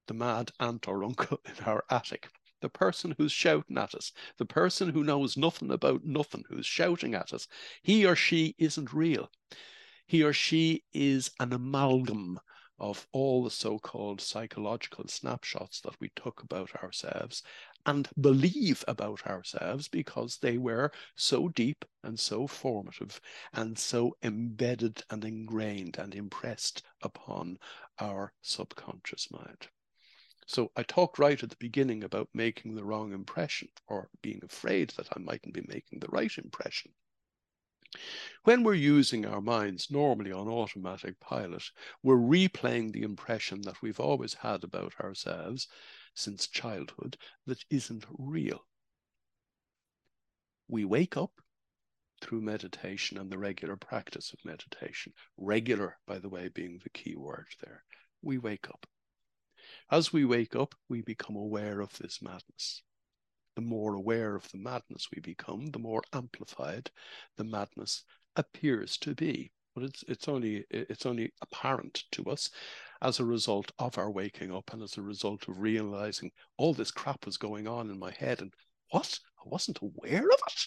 the 0.07 0.14
mad 0.14 0.50
aunt 0.59 0.88
or 0.88 1.04
uncle 1.04 1.40
in 1.45 1.64
our 1.64 1.85
attic, 1.90 2.28
the 2.61 2.69
person 2.69 3.14
who's 3.19 3.33
shouting 3.33 3.76
at 3.76 3.95
us, 3.95 4.12
the 4.38 4.47
person 4.47 4.88
who 4.88 5.04
knows 5.04 5.37
nothing 5.37 5.71
about 5.71 6.04
nothing, 6.04 6.45
who's 6.49 6.66
shouting 6.66 7.14
at 7.14 7.33
us. 7.33 7.47
He 7.83 8.07
or 8.07 8.16
she 8.16 8.54
isn't 8.59 8.93
real. 8.93 9.31
He 10.07 10.23
or 10.23 10.33
she 10.33 10.85
is 10.93 11.31
an 11.40 11.52
amalgam 11.52 12.40
of 12.78 13.07
all 13.12 13.45
the 13.45 13.50
so 13.50 13.78
called 13.78 14.21
psychological 14.21 15.07
snapshots 15.09 15.81
that 15.83 15.99
we 16.00 16.11
took 16.16 16.43
about 16.43 16.75
ourselves 16.83 17.43
and 17.87 18.09
believe 18.21 18.85
about 18.88 19.26
ourselves 19.26 19.88
because 19.88 20.38
they 20.38 20.59
were 20.59 20.91
so 21.17 21.49
deep 21.49 21.85
and 22.03 22.19
so 22.19 22.47
formative 22.47 23.21
and 23.53 23.79
so 23.79 24.17
embedded 24.23 25.03
and 25.11 25.25
ingrained 25.25 25.99
and 25.99 26.14
impressed 26.14 26.83
upon 27.03 27.59
our 27.99 28.33
subconscious 28.43 29.31
mind. 29.31 29.69
So 30.47 30.71
I 30.76 30.83
talked 30.83 31.19
right 31.19 31.43
at 31.43 31.50
the 31.50 31.57
beginning 31.57 32.05
about 32.05 32.29
making 32.35 32.75
the 32.75 32.85
wrong 32.85 33.12
impression 33.12 33.69
or 33.87 34.11
being 34.21 34.41
afraid 34.45 34.91
that 34.91 35.09
I 35.17 35.19
mightn't 35.19 35.55
be 35.55 35.64
making 35.67 36.00
the 36.00 36.09
right 36.09 36.37
impression. 36.37 36.93
When 38.44 38.62
we're 38.62 38.74
using 38.74 39.24
our 39.24 39.40
minds 39.40 39.90
normally 39.90 40.32
on 40.32 40.48
automatic 40.48 41.18
pilot, 41.20 41.62
we're 42.02 42.16
replaying 42.16 42.92
the 42.92 43.02
impression 43.02 43.62
that 43.62 43.80
we've 43.80 44.00
always 44.00 44.34
had 44.34 44.64
about 44.64 44.94
ourselves 45.00 45.68
since 46.14 46.46
childhood 46.46 47.16
that 47.46 47.64
isn't 47.70 48.04
real. 48.18 48.66
We 50.68 50.84
wake 50.84 51.16
up 51.16 51.32
through 52.20 52.40
meditation 52.40 53.18
and 53.18 53.30
the 53.30 53.38
regular 53.38 53.76
practice 53.76 54.32
of 54.32 54.44
meditation. 54.44 55.12
Regular, 55.36 55.98
by 56.06 56.18
the 56.18 56.28
way, 56.28 56.48
being 56.48 56.80
the 56.82 56.90
key 56.90 57.16
word 57.16 57.48
there. 57.62 57.84
We 58.22 58.38
wake 58.38 58.68
up. 58.68 58.86
As 59.90 60.12
we 60.12 60.24
wake 60.24 60.56
up, 60.56 60.74
we 60.88 61.00
become 61.00 61.36
aware 61.36 61.80
of 61.80 61.96
this 61.98 62.20
madness 62.20 62.82
the 63.54 63.62
more 63.62 63.94
aware 63.94 64.34
of 64.34 64.50
the 64.50 64.58
madness 64.58 65.08
we 65.14 65.20
become, 65.20 65.66
the 65.66 65.78
more 65.78 66.02
amplified 66.12 66.90
the 67.37 67.44
madness 67.44 68.04
appears 68.37 68.96
to 68.99 69.14
be. 69.14 69.52
But 69.75 69.84
it's 69.84 70.04
it's 70.06 70.28
only 70.28 70.64
it's 70.70 71.06
only 71.06 71.32
apparent 71.40 72.04
to 72.12 72.25
us 72.30 72.50
as 73.02 73.18
a 73.18 73.25
result 73.25 73.73
of 73.78 73.99
our 73.99 74.11
waking 74.11 74.54
up 74.54 74.73
and 74.73 74.82
as 74.82 74.96
a 74.96 75.02
result 75.02 75.49
of 75.49 75.58
realizing 75.58 76.30
all 76.56 76.73
this 76.73 76.90
crap 76.90 77.26
was 77.26 77.37
going 77.37 77.66
on 77.66 77.90
in 77.90 77.99
my 77.99 78.12
head 78.12 78.40
and 78.40 78.52
what? 78.90 79.18
I 79.44 79.49
wasn't 79.49 79.80
aware 79.82 80.25
of 80.25 80.38
it. 80.46 80.66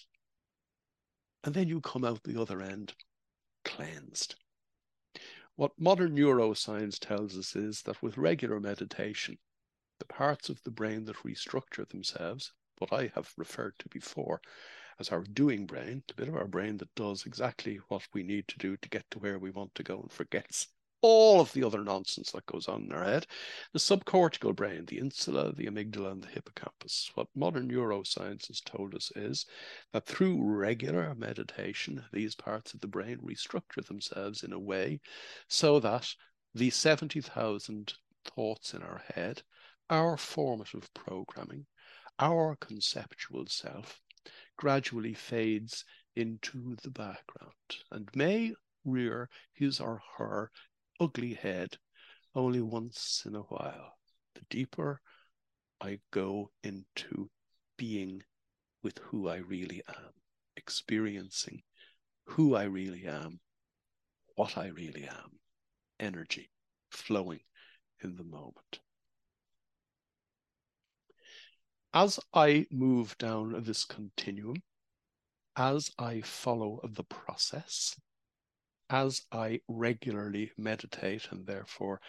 And 1.44 1.54
then 1.54 1.68
you 1.68 1.80
come 1.80 2.04
out 2.04 2.22
the 2.22 2.40
other 2.40 2.60
end 2.60 2.94
cleansed. 3.64 4.34
What 5.56 5.72
modern 5.78 6.16
neuroscience 6.16 6.98
tells 6.98 7.36
us 7.36 7.56
is 7.56 7.82
that 7.82 8.02
with 8.02 8.18
regular 8.18 8.60
meditation, 8.60 9.38
the 9.98 10.04
parts 10.04 10.48
of 10.48 10.62
the 10.62 10.70
brain 10.70 11.04
that 11.06 11.16
restructure 11.24 11.88
themselves 11.88 12.52
what 12.78 12.92
I 12.92 13.10
have 13.14 13.32
referred 13.36 13.74
to 13.80 13.88
before 13.88 14.40
as 14.98 15.10
our 15.10 15.22
doing 15.22 15.66
brain, 15.66 16.02
the 16.08 16.14
bit 16.14 16.28
of 16.28 16.34
our 16.34 16.48
brain 16.48 16.76
that 16.78 16.94
does 16.94 17.24
exactly 17.26 17.80
what 17.88 18.06
we 18.12 18.22
need 18.22 18.48
to 18.48 18.58
do 18.58 18.76
to 18.76 18.88
get 18.88 19.04
to 19.10 19.18
where 19.18 19.38
we 19.38 19.50
want 19.50 19.74
to 19.76 19.82
go 19.82 20.00
and 20.00 20.10
forgets 20.10 20.68
all 21.00 21.40
of 21.40 21.52
the 21.52 21.62
other 21.62 21.84
nonsense 21.84 22.32
that 22.32 22.46
goes 22.46 22.66
on 22.66 22.82
in 22.82 22.92
our 22.92 23.04
head. 23.04 23.26
The 23.72 23.78
subcortical 23.78 24.54
brain, 24.54 24.84
the 24.86 24.98
insula, 24.98 25.52
the 25.52 25.66
amygdala, 25.66 26.12
and 26.12 26.22
the 26.22 26.28
hippocampus. 26.28 27.10
What 27.14 27.28
modern 27.36 27.70
neuroscience 27.70 28.48
has 28.48 28.60
told 28.60 28.94
us 28.94 29.12
is 29.14 29.46
that 29.92 30.06
through 30.06 30.42
regular 30.42 31.14
meditation, 31.14 32.04
these 32.12 32.34
parts 32.34 32.74
of 32.74 32.80
the 32.80 32.88
brain 32.88 33.18
restructure 33.18 33.86
themselves 33.86 34.42
in 34.42 34.52
a 34.52 34.58
way 34.58 35.00
so 35.48 35.78
that 35.80 36.12
the 36.54 36.70
70,000 36.70 37.94
thoughts 38.24 38.74
in 38.74 38.82
our 38.82 39.02
head, 39.14 39.42
our 39.90 40.16
formative 40.16 40.92
programming, 40.94 41.66
our 42.18 42.56
conceptual 42.56 43.46
self 43.46 44.00
gradually 44.56 45.14
fades 45.14 45.84
into 46.16 46.76
the 46.82 46.90
background 46.90 47.52
and 47.90 48.08
may 48.14 48.52
rear 48.84 49.28
his 49.52 49.80
or 49.80 50.02
her 50.16 50.50
ugly 51.00 51.34
head 51.34 51.76
only 52.34 52.60
once 52.60 53.22
in 53.26 53.34
a 53.34 53.42
while. 53.42 53.98
The 54.34 54.42
deeper 54.50 55.00
I 55.80 56.00
go 56.10 56.50
into 56.62 57.30
being 57.76 58.22
with 58.82 58.98
who 58.98 59.28
I 59.28 59.36
really 59.36 59.82
am, 59.88 60.12
experiencing 60.56 61.62
who 62.24 62.54
I 62.54 62.64
really 62.64 63.06
am, 63.06 63.40
what 64.34 64.58
I 64.58 64.68
really 64.68 65.04
am, 65.04 65.38
energy 66.00 66.50
flowing 66.90 67.40
in 68.02 68.16
the 68.16 68.24
moment 68.24 68.80
as 71.94 72.20
I 72.34 72.66
move 72.70 73.16
down 73.16 73.62
this 73.62 73.84
continuum, 73.84 74.62
as 75.56 75.90
I 75.98 76.20
follow 76.20 76.80
the 76.84 77.04
process, 77.04 77.98
as 78.90 79.22
I 79.32 79.60
regularly 79.68 80.52
meditate 80.58 81.28
and 81.30 81.46
therefore 81.46 82.00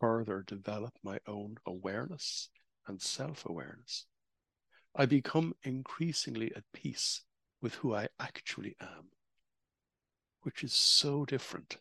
further 0.00 0.42
develop 0.42 0.94
my 1.02 1.20
own 1.26 1.56
awareness 1.64 2.50
and 2.86 3.00
self 3.00 3.46
awareness, 3.46 4.06
I 4.96 5.06
become 5.06 5.54
increasingly 5.62 6.52
at 6.56 6.64
peace 6.72 7.22
with 7.62 7.74
who 7.76 7.94
I 7.94 8.08
actually 8.18 8.76
am, 8.80 9.10
which 10.42 10.64
is 10.64 10.72
so 10.72 11.24
different 11.24 11.78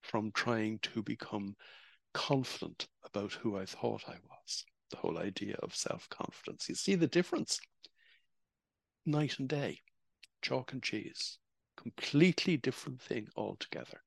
from 0.00 0.32
trying 0.32 0.78
to 0.80 1.02
become 1.02 1.54
confident 2.14 2.88
about 3.04 3.32
who 3.32 3.56
I 3.58 3.66
thought 3.66 4.08
I 4.08 4.16
was 4.28 4.64
the 4.92 4.98
whole 4.98 5.18
idea 5.18 5.56
of 5.64 5.76
self 5.76 6.08
confidence. 6.10 6.68
You 6.70 6.76
see 6.76 6.94
the 6.96 7.08
difference? 7.08 7.60
Night 9.06 9.38
and 9.38 9.48
day, 9.48 9.80
chalk 10.40 10.72
and 10.72 10.82
cheese, 10.82 11.38
completely 11.76 12.56
different 12.56 13.00
thing 13.00 13.28
altogether. 13.36 14.02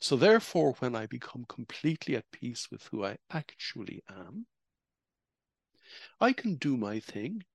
So, 0.00 0.16
therefore, 0.16 0.72
when 0.80 0.96
I 0.96 1.06
become 1.06 1.44
completely 1.44 2.16
at 2.16 2.30
peace 2.32 2.70
with 2.70 2.84
who 2.88 3.04
I 3.04 3.18
actually 3.30 4.02
am, 4.08 4.46
I 6.20 6.34
can 6.34 6.56
do 6.56 6.76
my 6.76 7.00
thing 7.00 7.46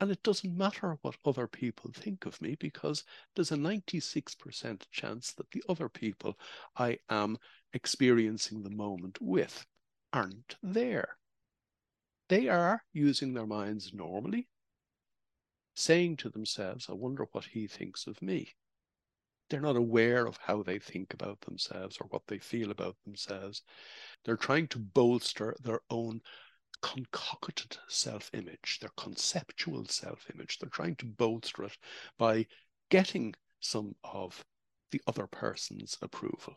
And 0.00 0.10
it 0.10 0.24
doesn't 0.24 0.56
matter 0.56 0.98
what 1.02 1.18
other 1.24 1.46
people 1.46 1.92
think 1.92 2.26
of 2.26 2.42
me 2.42 2.56
because 2.56 3.04
there's 3.36 3.52
a 3.52 3.56
96% 3.56 4.90
chance 4.90 5.32
that 5.34 5.52
the 5.52 5.62
other 5.68 5.88
people 5.88 6.36
I 6.74 6.98
am 7.08 7.38
experiencing 7.72 8.64
the 8.64 8.70
moment 8.70 9.20
with 9.20 9.68
aren't 10.12 10.56
there. 10.64 11.17
They 12.28 12.48
are 12.48 12.84
using 12.92 13.32
their 13.32 13.46
minds 13.46 13.94
normally, 13.94 14.48
saying 15.74 16.18
to 16.18 16.28
themselves, 16.28 16.88
I 16.88 16.92
wonder 16.92 17.26
what 17.32 17.46
he 17.46 17.66
thinks 17.66 18.06
of 18.06 18.20
me. 18.20 18.54
They're 19.48 19.60
not 19.62 19.76
aware 19.76 20.26
of 20.26 20.36
how 20.36 20.62
they 20.62 20.78
think 20.78 21.14
about 21.14 21.40
themselves 21.40 21.96
or 21.98 22.06
what 22.08 22.26
they 22.26 22.38
feel 22.38 22.70
about 22.70 22.96
themselves. 23.04 23.62
They're 24.24 24.36
trying 24.36 24.68
to 24.68 24.78
bolster 24.78 25.56
their 25.62 25.80
own 25.88 26.20
concocted 26.82 27.78
self 27.88 28.30
image, 28.34 28.78
their 28.80 28.90
conceptual 28.96 29.86
self 29.86 30.26
image. 30.34 30.58
They're 30.58 30.68
trying 30.68 30.96
to 30.96 31.06
bolster 31.06 31.64
it 31.64 31.78
by 32.18 32.46
getting 32.90 33.34
some 33.60 33.94
of 34.04 34.44
the 34.90 35.00
other 35.06 35.26
person's 35.26 35.96
approval, 36.02 36.56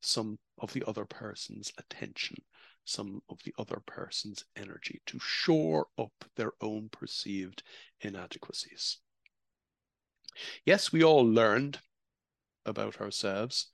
some 0.00 0.38
of 0.58 0.72
the 0.72 0.84
other 0.86 1.04
person's 1.04 1.72
attention, 1.78 2.36
some 2.84 3.22
of 3.28 3.38
the 3.44 3.54
other 3.58 3.80
person's 3.86 4.44
energy 4.56 5.00
to 5.06 5.18
shore 5.18 5.86
up 5.98 6.24
their 6.36 6.52
own 6.60 6.88
perceived 6.90 7.62
inadequacies. 8.00 8.98
Yes, 10.64 10.92
we 10.92 11.02
all 11.02 11.24
learned 11.24 11.78
about 12.66 13.00
ourselves 13.00 13.68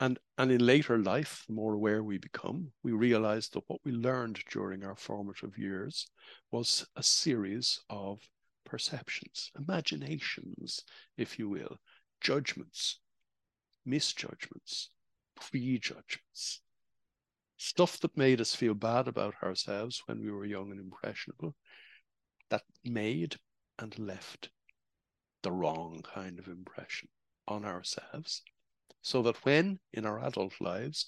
and, 0.00 0.18
and 0.38 0.50
in 0.50 0.64
later 0.64 0.96
life, 0.98 1.44
the 1.46 1.52
more 1.52 1.74
aware 1.74 2.02
we 2.02 2.16
become, 2.16 2.72
we 2.82 2.92
realize 2.92 3.50
that 3.50 3.64
what 3.66 3.80
we 3.84 3.92
learned 3.92 4.42
during 4.50 4.82
our 4.82 4.96
formative 4.96 5.58
years 5.58 6.06
was 6.50 6.86
a 6.96 7.02
series 7.02 7.80
of 7.90 8.18
perceptions, 8.64 9.50
imaginations, 9.58 10.84
if 11.18 11.38
you 11.38 11.50
will, 11.50 11.76
judgments, 12.22 12.98
misjudgments, 13.84 14.88
prejudgments, 15.38 16.62
stuff 17.60 18.00
that 18.00 18.16
made 18.16 18.40
us 18.40 18.54
feel 18.54 18.72
bad 18.72 19.06
about 19.06 19.34
ourselves 19.42 20.02
when 20.06 20.18
we 20.18 20.30
were 20.30 20.46
young 20.46 20.70
and 20.70 20.80
impressionable, 20.80 21.54
that 22.48 22.62
made 22.84 23.36
and 23.78 23.98
left 23.98 24.48
the 25.42 25.52
wrong 25.52 26.02
kind 26.02 26.38
of 26.38 26.48
impression 26.48 27.08
on 27.46 27.66
ourselves. 27.66 28.42
So 29.02 29.20
that 29.22 29.44
when 29.44 29.78
in 29.92 30.06
our 30.06 30.24
adult 30.24 30.54
lives 30.58 31.06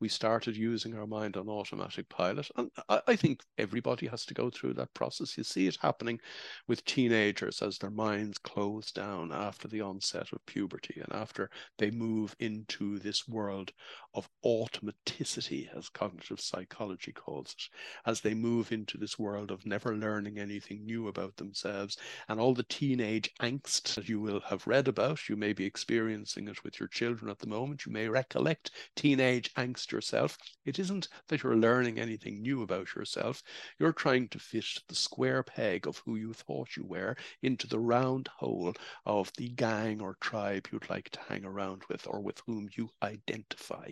we 0.00 0.08
started 0.08 0.56
using 0.56 0.96
our 0.96 1.06
mind 1.06 1.36
on 1.36 1.48
automatic 1.48 2.08
pilot. 2.08 2.48
And 2.56 2.70
I, 2.88 3.00
I, 3.06 3.16
think 3.16 3.42
everybody 3.58 4.06
has 4.06 4.24
to 4.26 4.34
go 4.34 4.48
through 4.48 4.74
that 4.74 4.92
process. 4.94 5.36
You 5.36 5.44
see 5.44 5.66
it 5.66 5.76
happening 5.80 6.18
with 6.66 6.84
teenagers 6.86 7.60
as 7.60 7.76
their 7.78 7.90
minds 7.90 8.38
close 8.38 8.90
down 8.92 9.30
after 9.30 9.68
the 9.68 9.82
onset 9.82 10.32
of 10.32 10.44
puberty 10.46 11.00
and 11.02 11.12
after 11.12 11.50
they 11.78 11.90
move 11.90 12.34
into 12.40 12.98
this 12.98 13.28
world 13.28 13.72
of 14.14 14.28
automaticity, 14.44 15.68
as 15.76 15.88
cognitive 15.88 16.40
psychology 16.40 17.12
calls 17.12 17.54
it, 17.58 18.08
as 18.08 18.22
they 18.22 18.34
move 18.34 18.72
into 18.72 18.96
this 18.96 19.18
world 19.18 19.50
of 19.50 19.66
never 19.66 19.94
learning 19.94 20.38
anything 20.38 20.84
new 20.84 21.08
about 21.08 21.36
themselves 21.36 21.98
and 22.28 22.40
all 22.40 22.54
the 22.54 22.64
teenage 22.64 23.30
angst 23.42 23.94
that 23.94 24.08
you 24.08 24.20
will 24.20 24.40
have 24.40 24.66
read 24.66 24.88
about. 24.88 25.28
You 25.28 25.36
may 25.36 25.52
be 25.52 25.64
experiencing 25.64 26.48
it 26.48 26.64
with 26.64 26.80
your 26.80 26.88
children 26.88 27.30
at 27.30 27.38
the 27.38 27.46
moment. 27.46 27.84
You 27.84 27.92
may 27.92 28.08
recollect 28.08 28.70
teenage 28.96 29.52
angst 29.54 29.89
yourself. 29.92 30.38
It 30.64 30.78
isn't 30.78 31.08
that 31.28 31.42
you're 31.42 31.56
learning 31.56 31.98
anything 31.98 32.42
new 32.42 32.62
about 32.62 32.94
yourself. 32.94 33.42
You're 33.78 33.92
trying 33.92 34.28
to 34.28 34.38
fit 34.38 34.66
the 34.88 34.94
square 34.94 35.42
peg 35.42 35.86
of 35.86 35.98
who 35.98 36.16
you 36.16 36.32
thought 36.32 36.76
you 36.76 36.84
were 36.84 37.16
into 37.42 37.66
the 37.66 37.80
round 37.80 38.28
hole 38.28 38.74
of 39.06 39.32
the 39.36 39.48
gang 39.48 40.00
or 40.00 40.16
tribe 40.20 40.68
you'd 40.72 40.90
like 40.90 41.10
to 41.10 41.20
hang 41.28 41.44
around 41.44 41.82
with 41.88 42.06
or 42.06 42.20
with 42.20 42.40
whom 42.46 42.68
you 42.76 42.90
identify 43.02 43.90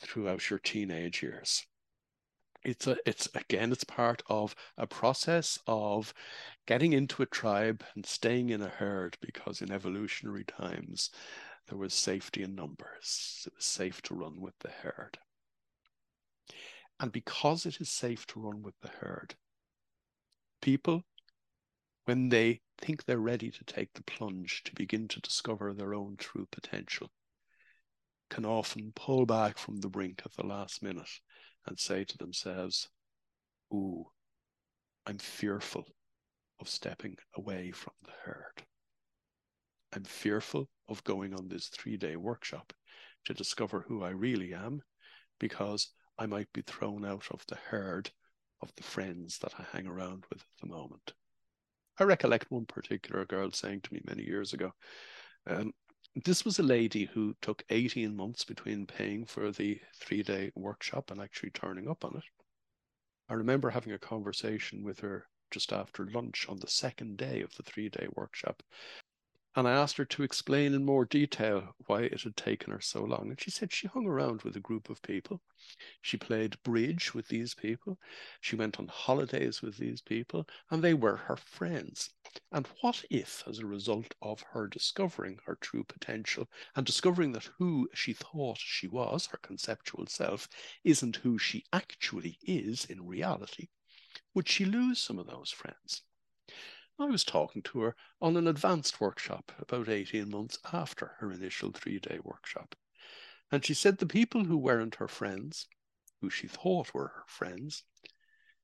throughout 0.00 0.50
your 0.50 0.58
teenage 0.58 1.22
years 1.22 1.66
it's 2.64 2.86
a 2.86 2.96
it's 3.06 3.28
again 3.34 3.72
it's 3.72 3.84
part 3.84 4.22
of 4.28 4.54
a 4.76 4.86
process 4.86 5.58
of 5.66 6.12
getting 6.66 6.92
into 6.92 7.22
a 7.22 7.26
tribe 7.26 7.84
and 7.94 8.04
staying 8.04 8.50
in 8.50 8.60
a 8.62 8.68
herd 8.68 9.16
because 9.20 9.62
in 9.62 9.70
evolutionary 9.70 10.44
times 10.44 11.10
there 11.68 11.78
was 11.78 11.94
safety 11.94 12.42
in 12.42 12.54
numbers. 12.54 13.44
It 13.46 13.54
was 13.54 13.64
safe 13.64 14.00
to 14.02 14.14
run 14.14 14.40
with 14.40 14.58
the 14.60 14.70
herd. 14.70 15.18
And 16.98 17.12
because 17.12 17.66
it 17.66 17.80
is 17.80 17.90
safe 17.90 18.26
to 18.28 18.40
run 18.40 18.62
with 18.62 18.74
the 18.80 18.88
herd, 18.88 19.36
people, 20.60 21.04
when 22.06 22.30
they 22.30 22.62
think 22.78 23.04
they're 23.04 23.18
ready 23.18 23.50
to 23.50 23.64
take 23.64 23.92
the 23.92 24.02
plunge 24.02 24.62
to 24.64 24.74
begin 24.74 25.08
to 25.08 25.20
discover 25.20 25.72
their 25.72 25.94
own 25.94 26.16
true 26.16 26.48
potential, 26.50 27.10
can 28.30 28.44
often 28.44 28.92
pull 28.94 29.26
back 29.26 29.58
from 29.58 29.80
the 29.80 29.88
brink 29.88 30.22
at 30.24 30.32
the 30.34 30.46
last 30.46 30.82
minute 30.82 31.20
and 31.66 31.78
say 31.78 32.04
to 32.04 32.18
themselves, 32.18 32.88
Ooh, 33.72 34.06
I'm 35.06 35.18
fearful 35.18 35.84
of 36.60 36.68
stepping 36.68 37.16
away 37.34 37.70
from 37.70 37.94
the 38.04 38.12
herd. 38.24 38.64
I'm 39.94 40.04
fearful 40.04 40.68
of 40.88 41.04
going 41.04 41.34
on 41.34 41.48
this 41.48 41.68
three 41.68 41.96
day 41.96 42.16
workshop 42.16 42.72
to 43.24 43.34
discover 43.34 43.84
who 43.86 44.02
I 44.02 44.10
really 44.10 44.52
am 44.54 44.82
because 45.38 45.88
I 46.18 46.26
might 46.26 46.52
be 46.52 46.62
thrown 46.62 47.04
out 47.04 47.26
of 47.30 47.44
the 47.46 47.56
herd 47.56 48.10
of 48.60 48.72
the 48.76 48.82
friends 48.82 49.38
that 49.38 49.54
I 49.58 49.64
hang 49.72 49.86
around 49.86 50.24
with 50.30 50.40
at 50.40 50.60
the 50.60 50.68
moment. 50.68 51.14
I 51.98 52.04
recollect 52.04 52.50
one 52.50 52.66
particular 52.66 53.24
girl 53.24 53.50
saying 53.50 53.82
to 53.82 53.94
me 53.94 54.00
many 54.04 54.24
years 54.24 54.52
ago, 54.52 54.72
um, 55.46 55.72
this 56.24 56.44
was 56.44 56.58
a 56.58 56.64
lady 56.64 57.04
who 57.06 57.34
took 57.40 57.62
18 57.70 58.14
months 58.14 58.44
between 58.44 58.86
paying 58.86 59.24
for 59.24 59.52
the 59.52 59.80
three 59.96 60.22
day 60.22 60.50
workshop 60.54 61.10
and 61.10 61.20
actually 61.20 61.50
turning 61.50 61.88
up 61.88 62.04
on 62.04 62.16
it. 62.16 62.24
I 63.28 63.34
remember 63.34 63.70
having 63.70 63.92
a 63.92 63.98
conversation 63.98 64.82
with 64.82 65.00
her 65.00 65.26
just 65.50 65.72
after 65.72 66.06
lunch 66.06 66.46
on 66.48 66.58
the 66.58 66.68
second 66.68 67.16
day 67.16 67.42
of 67.42 67.54
the 67.56 67.62
three 67.62 67.88
day 67.88 68.06
workshop 68.14 68.62
and 69.56 69.66
I 69.66 69.72
asked 69.72 69.96
her 69.96 70.04
to 70.04 70.22
explain 70.22 70.74
in 70.74 70.84
more 70.84 71.04
detail 71.04 71.74
why 71.86 72.02
it 72.02 72.22
had 72.22 72.36
taken 72.36 72.72
her 72.72 72.80
so 72.80 73.02
long. 73.02 73.30
And 73.30 73.40
she 73.40 73.50
said 73.50 73.72
she 73.72 73.88
hung 73.88 74.06
around 74.06 74.42
with 74.42 74.56
a 74.56 74.60
group 74.60 74.88
of 74.90 75.02
people. 75.02 75.40
She 76.00 76.16
played 76.16 76.62
bridge 76.62 77.14
with 77.14 77.28
these 77.28 77.54
people. 77.54 77.98
She 78.40 78.56
went 78.56 78.78
on 78.78 78.88
holidays 78.88 79.60
with 79.60 79.76
these 79.76 80.00
people, 80.00 80.46
and 80.70 80.82
they 80.82 80.94
were 80.94 81.16
her 81.16 81.36
friends. 81.36 82.10
And 82.52 82.66
what 82.80 83.04
if, 83.10 83.42
as 83.46 83.58
a 83.58 83.66
result 83.66 84.14
of 84.22 84.42
her 84.52 84.68
discovering 84.68 85.40
her 85.46 85.56
true 85.56 85.84
potential 85.84 86.48
and 86.76 86.86
discovering 86.86 87.32
that 87.32 87.50
who 87.58 87.88
she 87.94 88.12
thought 88.12 88.58
she 88.58 88.86
was, 88.86 89.26
her 89.26 89.38
conceptual 89.38 90.06
self, 90.06 90.48
isn't 90.84 91.16
who 91.16 91.38
she 91.38 91.64
actually 91.72 92.38
is 92.42 92.84
in 92.84 93.06
reality, 93.06 93.68
would 94.34 94.48
she 94.48 94.64
lose 94.64 95.00
some 95.00 95.18
of 95.18 95.26
those 95.26 95.50
friends? 95.50 96.02
I 97.00 97.04
was 97.06 97.22
talking 97.22 97.62
to 97.62 97.80
her 97.82 97.96
on 98.20 98.36
an 98.36 98.48
advanced 98.48 99.00
workshop 99.00 99.52
about 99.60 99.88
18 99.88 100.28
months 100.28 100.58
after 100.72 101.14
her 101.18 101.30
initial 101.30 101.70
three 101.70 102.00
day 102.00 102.18
workshop. 102.24 102.74
And 103.52 103.64
she 103.64 103.72
said 103.72 103.98
the 103.98 104.06
people 104.06 104.44
who 104.44 104.56
weren't 104.56 104.96
her 104.96 105.06
friends, 105.06 105.68
who 106.20 106.28
she 106.28 106.48
thought 106.48 106.92
were 106.92 107.08
her 107.08 107.24
friends, 107.28 107.84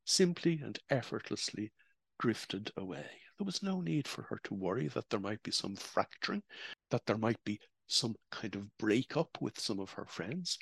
simply 0.05 0.59
and 0.61 0.81
effortlessly 0.91 1.73
drifted 2.19 2.73
away. 2.77 3.09
There 3.39 3.45
was 3.45 3.63
no 3.63 3.81
need 3.81 4.09
for 4.09 4.23
her 4.23 4.41
to 4.45 4.55
worry 4.55 4.89
that 4.89 5.11
there 5.11 5.21
might 5.21 5.43
be 5.45 5.53
some 5.53 5.77
fracturing, 5.77 6.43
that 6.91 7.07
there 7.07 7.19
might 7.19 7.43
be 7.45 7.61
some 7.87 8.17
kind 8.31 8.57
of 8.57 8.77
breakup 8.79 9.41
with 9.41 9.61
some 9.61 9.79
of 9.79 9.93
her 9.93 10.07
friends. 10.07 10.59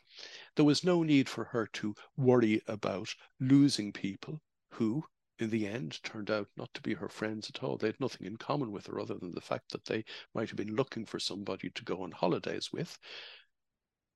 There 0.57 0.65
was 0.65 0.85
no 0.85 1.03
need 1.03 1.29
for 1.29 1.45
her 1.45 1.67
to 1.75 1.95
worry 2.17 2.61
about 2.67 3.15
losing 3.41 3.93
people 3.93 4.43
who, 4.73 5.05
in 5.39 5.51
the 5.51 5.67
end 5.67 6.03
turned 6.03 6.31
out 6.31 6.49
not 6.57 6.73
to 6.75 6.83
be 6.83 6.95
her 6.95 7.09
friends 7.09 7.51
at 7.51 7.63
all. 7.63 7.77
They 7.77 7.89
had 7.89 8.01
nothing 8.01 8.27
in 8.27 8.37
common 8.37 8.71
with 8.71 8.87
her 8.87 9.01
other 9.01 9.15
than 9.15 9.33
the 9.33 9.41
fact 9.41 9.73
that 9.73 9.85
they 9.85 10.05
might 10.35 10.49
have 10.49 10.57
been 10.57 10.77
looking 10.77 11.05
for 11.05 11.19
somebody 11.19 11.71
to 11.71 11.85
go 11.85 12.03
on 12.03 12.13
holidays 12.13 12.71
with 12.73 12.99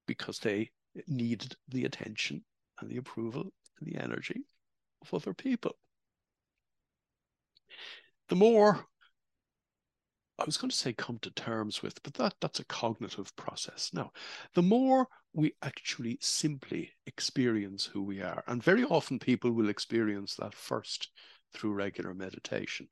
because 0.07 0.39
they 0.39 0.71
needed 1.07 1.55
the 1.69 1.85
attention 1.85 2.45
and 2.81 2.91
the 2.91 2.99
approval 2.99 3.53
and 3.81 3.93
the 3.93 4.01
energy 4.01 4.45
of 5.03 5.13
other 5.15 5.35
people. 5.35 5.77
The 8.29 8.37
more 8.37 8.87
I 10.39 10.45
was 10.45 10.59
going 10.59 10.71
to 10.71 10.77
say 10.77 10.93
come 10.93 11.19
to 11.21 11.31
terms 11.31 11.83
with, 11.83 12.03
but 12.03 12.13
that, 12.15 12.35
that's 12.41 12.61
a 12.61 12.65
cognitive 12.67 13.35
process. 13.37 13.91
Now, 13.95 14.13
the 14.55 14.63
more 14.63 15.09
we 15.33 15.55
actually 15.63 16.19
simply 16.21 16.93
experience 17.07 17.87
who 17.87 18.03
we 18.03 18.21
are, 18.21 18.45
and 18.47 18.63
very 18.63 18.85
often 18.85 19.19
people 19.19 19.53
will 19.53 19.71
experience 19.71 20.35
that 20.35 20.55
first 20.55 21.11
through 21.55 21.73
regular 21.73 22.13
meditation. 22.13 22.89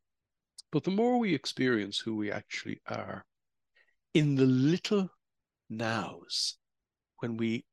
But 0.72 0.84
the 0.84 0.90
more 0.90 1.18
we 1.18 1.34
experience 1.34 1.98
who 1.98 2.16
we 2.16 2.32
actually 2.32 2.80
are 2.88 3.26
in 4.14 4.36
the 4.36 4.46
little 4.46 5.10
nows, 5.68 6.56
when 7.18 7.36
we, 7.36 7.66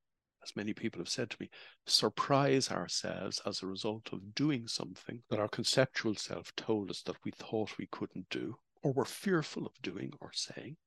as 0.43 0.53
many 0.53 0.73
people 0.73 0.99
have 0.99 1.09
said 1.09 1.29
to 1.29 1.37
me, 1.39 1.49
surprise 1.85 2.69
ourselves 2.69 3.41
as 3.45 3.63
a 3.63 3.67
result 3.67 4.09
of 4.11 4.35
doing 4.35 4.67
something 4.67 5.23
that 5.29 5.39
our 5.39 5.47
conceptual 5.47 6.15
self 6.15 6.53
told 6.57 6.89
us 6.89 7.01
that 7.03 7.23
we 7.23 7.31
thought 7.31 7.77
we 7.77 7.87
couldn't 7.87 8.29
do 8.29 8.57
or 8.83 8.93
were 8.93 9.05
fearful 9.05 9.65
of 9.65 9.81
doing 9.81 10.13
or 10.21 10.31
saying. 10.33 10.77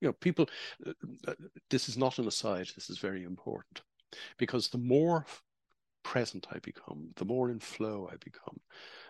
You 0.00 0.08
know, 0.08 0.12
people, 0.12 0.48
uh, 0.86 0.92
uh, 1.26 1.34
this 1.70 1.88
is 1.88 1.96
not 1.96 2.18
an 2.18 2.26
aside, 2.26 2.68
this 2.74 2.90
is 2.90 2.98
very 2.98 3.22
important 3.24 3.82
because 4.38 4.68
the 4.68 4.78
more 4.78 5.26
present 6.02 6.46
I 6.52 6.58
become, 6.58 7.10
the 7.16 7.24
more 7.24 7.50
in 7.50 7.60
flow 7.60 8.08
I 8.12 8.16
become, 8.16 8.60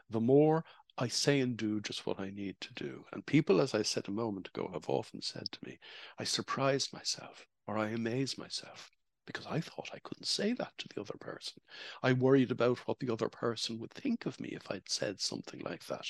the 0.09 0.21
more 0.21 0.65
I 0.97 1.09
say 1.09 1.41
and 1.41 1.57
do 1.57 1.81
just 1.81 2.07
what 2.07 2.21
I 2.21 2.31
need 2.31 2.61
to 2.61 2.73
do. 2.75 3.05
And 3.13 3.27
people, 3.27 3.61
as 3.61 3.75
I 3.75 3.83
said 3.83 4.07
a 4.07 4.13
moment 4.13 4.49
ago, 4.49 4.71
have 4.73 4.89
often 4.89 5.21
said 5.21 5.51
to 5.51 5.59
me, 5.67 5.79
I 6.19 6.25
surprised 6.25 6.93
myself 6.93 7.47
or 7.67 7.77
I 7.77 7.89
amaze 7.89 8.39
myself 8.39 8.93
because 9.27 9.47
I 9.47 9.61
thought 9.61 9.91
I 9.93 9.99
couldn't 10.01 10.27
say 10.27 10.53
that 10.53 10.73
to 10.79 10.89
the 10.89 11.01
other 11.01 11.17
person. 11.19 11.61
I 12.03 12.13
worried 12.13 12.51
about 12.51 12.79
what 12.87 13.01
the 13.01 13.13
other 13.13 13.29
person 13.29 13.79
would 13.81 13.91
think 13.91 14.27
of 14.27 14.39
me 14.39 14.51
if 14.51 14.71
I'd 14.71 14.89
said 14.89 15.21
something 15.21 15.61
like 15.61 15.85
that. 15.87 16.07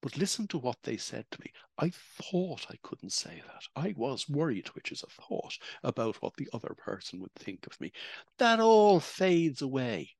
But 0.00 0.16
listen 0.16 0.46
to 0.48 0.58
what 0.58 0.78
they 0.82 0.96
said 0.96 1.26
to 1.30 1.40
me. 1.40 1.52
I 1.78 1.90
thought 1.90 2.66
I 2.70 2.76
couldn't 2.82 3.10
say 3.10 3.42
that. 3.46 3.62
I 3.74 3.94
was 3.96 4.28
worried, 4.28 4.68
which 4.68 4.92
is 4.92 5.02
a 5.02 5.22
thought, 5.22 5.58
about 5.82 6.22
what 6.22 6.36
the 6.36 6.48
other 6.52 6.74
person 6.76 7.20
would 7.20 7.34
think 7.34 7.66
of 7.66 7.80
me. 7.80 7.92
That 8.38 8.60
all 8.60 9.00
fades 9.00 9.60
away 9.60 10.10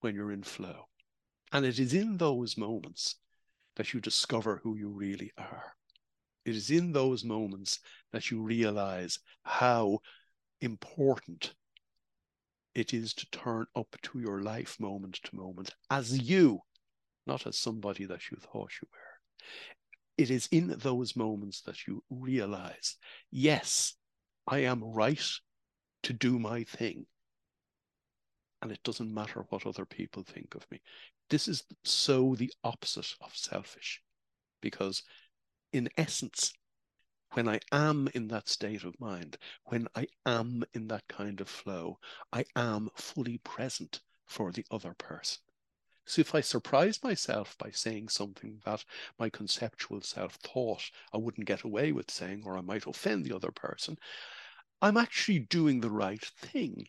when 0.00 0.14
you're 0.14 0.32
in 0.32 0.42
flow. 0.42 0.88
And 1.52 1.64
it 1.64 1.78
is 1.78 1.94
in 1.94 2.18
those 2.18 2.58
moments 2.58 3.16
that 3.76 3.94
you 3.94 4.00
discover 4.00 4.60
who 4.62 4.76
you 4.76 4.88
really 4.88 5.32
are. 5.38 5.74
It 6.44 6.54
is 6.54 6.70
in 6.70 6.92
those 6.92 7.24
moments 7.24 7.80
that 8.12 8.30
you 8.30 8.42
realize 8.42 9.18
how 9.44 10.00
important 10.60 11.54
it 12.74 12.92
is 12.92 13.14
to 13.14 13.30
turn 13.30 13.66
up 13.74 13.96
to 14.02 14.18
your 14.18 14.42
life 14.42 14.78
moment 14.78 15.20
to 15.24 15.36
moment 15.36 15.74
as 15.90 16.18
you, 16.18 16.60
not 17.26 17.46
as 17.46 17.56
somebody 17.56 18.04
that 18.06 18.30
you 18.30 18.36
thought 18.38 18.72
you 18.80 18.88
were. 18.92 18.98
It 20.16 20.30
is 20.30 20.48
in 20.52 20.74
those 20.78 21.16
moments 21.16 21.62
that 21.62 21.86
you 21.86 22.02
realize, 22.08 22.96
yes, 23.30 23.94
I 24.46 24.60
am 24.60 24.82
right 24.84 25.22
to 26.04 26.12
do 26.12 26.38
my 26.38 26.64
thing. 26.64 27.06
And 28.62 28.70
it 28.70 28.82
doesn't 28.84 29.12
matter 29.12 29.44
what 29.48 29.66
other 29.66 29.84
people 29.84 30.22
think 30.22 30.54
of 30.54 30.66
me. 30.70 30.80
This 31.30 31.48
is 31.48 31.64
so 31.82 32.34
the 32.34 32.52
opposite 32.62 33.12
of 33.20 33.36
selfish 33.36 34.00
because 34.60 35.02
in 35.72 35.88
essence, 35.98 36.52
when 37.32 37.48
I 37.48 37.60
am 37.72 38.08
in 38.14 38.28
that 38.28 38.48
state 38.48 38.84
of 38.84 38.98
mind, 39.00 39.36
when 39.64 39.88
I 39.94 40.06
am 40.24 40.62
in 40.72 40.88
that 40.88 41.06
kind 41.08 41.40
of 41.40 41.48
flow, 41.48 41.98
I 42.32 42.44
am 42.54 42.90
fully 42.94 43.38
present 43.38 44.00
for 44.24 44.52
the 44.52 44.64
other 44.70 44.94
person. 44.94 45.43
So 46.06 46.20
if 46.20 46.34
I 46.34 46.42
surprise 46.42 47.02
myself 47.02 47.56
by 47.56 47.70
saying 47.70 48.08
something 48.08 48.60
that 48.64 48.84
my 49.18 49.30
conceptual 49.30 50.02
self 50.02 50.34
thought 50.34 50.90
I 51.12 51.16
wouldn't 51.16 51.46
get 51.46 51.62
away 51.62 51.92
with 51.92 52.10
saying, 52.10 52.42
or 52.44 52.58
I 52.58 52.60
might 52.60 52.86
offend 52.86 53.24
the 53.24 53.34
other 53.34 53.50
person, 53.50 53.98
I'm 54.82 54.98
actually 54.98 55.38
doing 55.38 55.80
the 55.80 55.90
right 55.90 56.24
thing. 56.24 56.88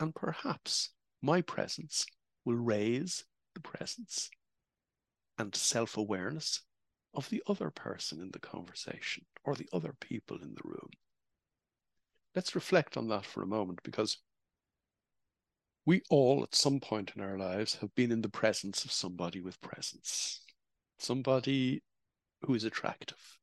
And 0.00 0.14
perhaps 0.14 0.90
my 1.20 1.42
presence 1.42 2.06
will 2.44 2.56
raise 2.56 3.24
the 3.54 3.60
presence 3.60 4.30
and 5.36 5.54
self 5.54 5.96
awareness 5.96 6.62
of 7.12 7.28
the 7.28 7.42
other 7.46 7.70
person 7.70 8.20
in 8.20 8.30
the 8.30 8.38
conversation 8.38 9.26
or 9.44 9.54
the 9.54 9.68
other 9.72 9.94
people 10.00 10.38
in 10.40 10.54
the 10.54 10.64
room. 10.64 10.90
Let's 12.34 12.54
reflect 12.54 12.96
on 12.96 13.08
that 13.08 13.26
for 13.26 13.42
a 13.42 13.46
moment 13.46 13.80
because 13.82 14.18
we 15.88 16.02
all, 16.10 16.42
at 16.42 16.54
some 16.54 16.78
point 16.80 17.12
in 17.16 17.22
our 17.22 17.38
lives, 17.38 17.76
have 17.76 17.94
been 17.94 18.12
in 18.12 18.20
the 18.20 18.28
presence 18.28 18.84
of 18.84 18.92
somebody 18.92 19.40
with 19.40 19.58
presence, 19.62 20.42
somebody 20.98 21.82
who 22.42 22.52
is 22.52 22.64
attractive, 22.64 23.38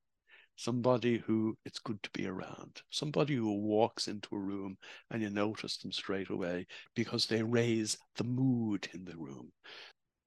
somebody 0.55 1.17
who 1.17 1.57
it's 1.65 1.79
good 1.79 2.03
to 2.03 2.09
be 2.11 2.27
around, 2.27 2.83
somebody 2.91 3.33
who 3.33 3.51
walks 3.51 4.07
into 4.07 4.35
a 4.35 4.37
room 4.37 4.77
and 5.09 5.23
you 5.23 5.31
notice 5.31 5.77
them 5.77 5.91
straight 5.91 6.29
away 6.29 6.67
because 6.93 7.25
they 7.25 7.41
raise 7.41 7.97
the 8.15 8.23
mood 8.23 8.87
in 8.93 9.05
the 9.05 9.17
room. 9.17 9.51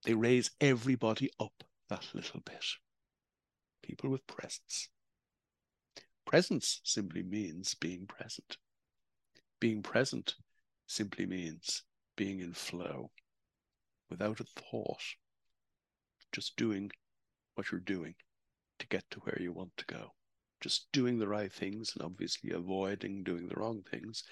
They 0.05 0.15
raise 0.15 0.51
everybody 0.61 1.31
up 1.39 1.63
that 1.89 2.05
little 2.15 2.41
bit 2.41 2.65
people 3.81 4.11
with 4.11 4.27
presence. 4.27 4.89
Presence 6.27 6.81
simply 6.83 7.23
means 7.23 7.75
being 7.75 8.09
present. 8.09 8.57
Being 9.61 9.85
present 9.85 10.35
simply 10.89 11.25
means 11.25 11.85
being 12.19 12.41
in 12.41 12.53
flow 12.53 13.11
without 14.11 14.41
a 14.41 14.45
thought, 14.45 15.03
just 16.33 16.55
doing 16.57 16.91
what 17.55 17.73
you're 17.73 17.81
doing 17.81 18.15
to 18.79 18.87
get 18.89 19.05
to 19.11 19.21
where 19.21 19.39
you 19.41 19.53
want 19.53 19.75
to 19.79 19.87
go. 19.87 20.11
Just 20.61 20.93
doing 20.93 21.19
the 21.19 21.29
right 21.29 21.53
things 21.53 21.93
and 21.95 22.05
obviously 22.05 22.51
avoiding 22.51 23.25
doing 23.25 23.49
the 23.49 23.57
wrong 23.57 23.83
things, 23.91 24.25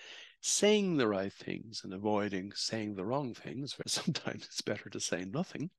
saying 0.42 0.99
the 0.99 1.09
right 1.09 1.33
things 1.33 1.81
and 1.85 1.94
avoiding 1.94 2.53
saying 2.55 2.96
the 2.96 3.07
wrong 3.07 3.33
things. 3.33 3.75
Sometimes 3.87 4.44
it's 4.44 4.61
better 4.61 4.90
to 4.90 5.01
say 5.01 5.25
nothing 5.25 5.70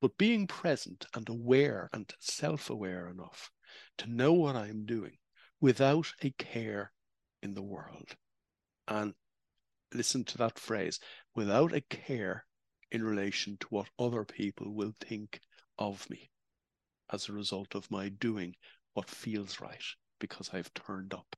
but 0.00 0.16
being 0.16 0.46
present 0.46 1.06
and 1.14 1.28
aware 1.28 1.90
and 1.92 2.10
self 2.18 2.70
aware 2.70 3.08
enough 3.08 3.50
to 3.98 4.10
know 4.10 4.32
what 4.32 4.56
I'm 4.56 4.86
doing 4.86 5.18
without 5.60 6.12
a 6.22 6.30
care 6.30 6.92
in 7.42 7.54
the 7.54 7.62
world. 7.62 8.16
And 8.88 9.14
listen 9.92 10.24
to 10.24 10.38
that 10.38 10.58
phrase 10.58 11.00
without 11.34 11.74
a 11.74 11.80
care 11.80 12.44
in 12.90 13.02
relation 13.02 13.56
to 13.58 13.66
what 13.68 13.88
other 13.98 14.24
people 14.24 14.72
will 14.72 14.94
think 15.00 15.40
of 15.78 16.08
me 16.10 16.30
as 17.12 17.28
a 17.28 17.32
result 17.32 17.74
of 17.74 17.90
my 17.90 18.08
doing 18.08 18.54
what 18.94 19.08
feels 19.08 19.60
right 19.60 19.82
because 20.18 20.50
I've 20.52 20.72
turned 20.74 21.14
up 21.14 21.36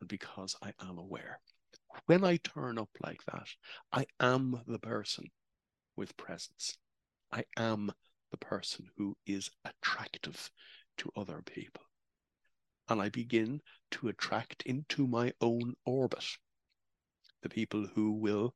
and 0.00 0.08
because 0.08 0.56
I 0.62 0.72
am 0.80 0.98
aware. 0.98 1.40
When 2.06 2.24
I 2.24 2.36
turn 2.36 2.78
up 2.78 2.90
like 3.02 3.24
that, 3.24 3.48
I 3.92 4.06
am 4.20 4.62
the 4.66 4.78
person 4.78 5.26
with 5.96 6.16
presence. 6.16 6.76
I 7.32 7.44
am 7.56 7.92
the 8.30 8.36
person 8.36 8.90
who 8.96 9.16
is 9.26 9.50
attractive 9.64 10.50
to 10.98 11.12
other 11.16 11.42
people. 11.42 11.82
And 12.88 13.00
I 13.00 13.08
begin 13.08 13.60
to 13.92 14.08
attract 14.08 14.62
into 14.64 15.06
my 15.06 15.32
own 15.40 15.74
orbit 15.84 16.24
the 17.46 17.54
people 17.54 17.86
who 17.94 18.10
will 18.10 18.52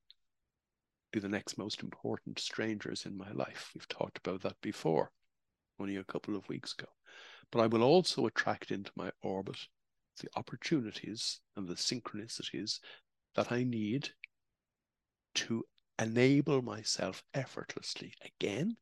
be 1.12 1.20
the 1.20 1.28
next 1.28 1.56
most 1.56 1.80
important 1.80 2.40
strangers 2.40 3.06
in 3.06 3.16
my 3.16 3.30
life. 3.30 3.70
We've 3.72 3.86
talked 3.86 4.18
about 4.18 4.42
that 4.42 4.60
before, 4.60 5.12
only 5.78 5.94
a 5.94 6.04
couple 6.04 6.34
of 6.34 6.48
weeks 6.48 6.74
ago. 6.76 6.88
But 7.52 7.60
I 7.60 7.68
will 7.68 7.84
also 7.84 8.26
attract 8.26 8.72
into 8.72 8.90
my 8.96 9.12
orbit 9.22 9.58
the 10.20 10.28
opportunities 10.34 11.38
and 11.56 11.68
the 11.68 11.74
synchronicities 11.74 12.80
that 13.36 13.52
I 13.52 13.62
need 13.62 14.08
to 15.36 15.64
enable 16.00 16.60
myself 16.60 17.22
effortlessly 17.32 18.14
again 18.24 18.76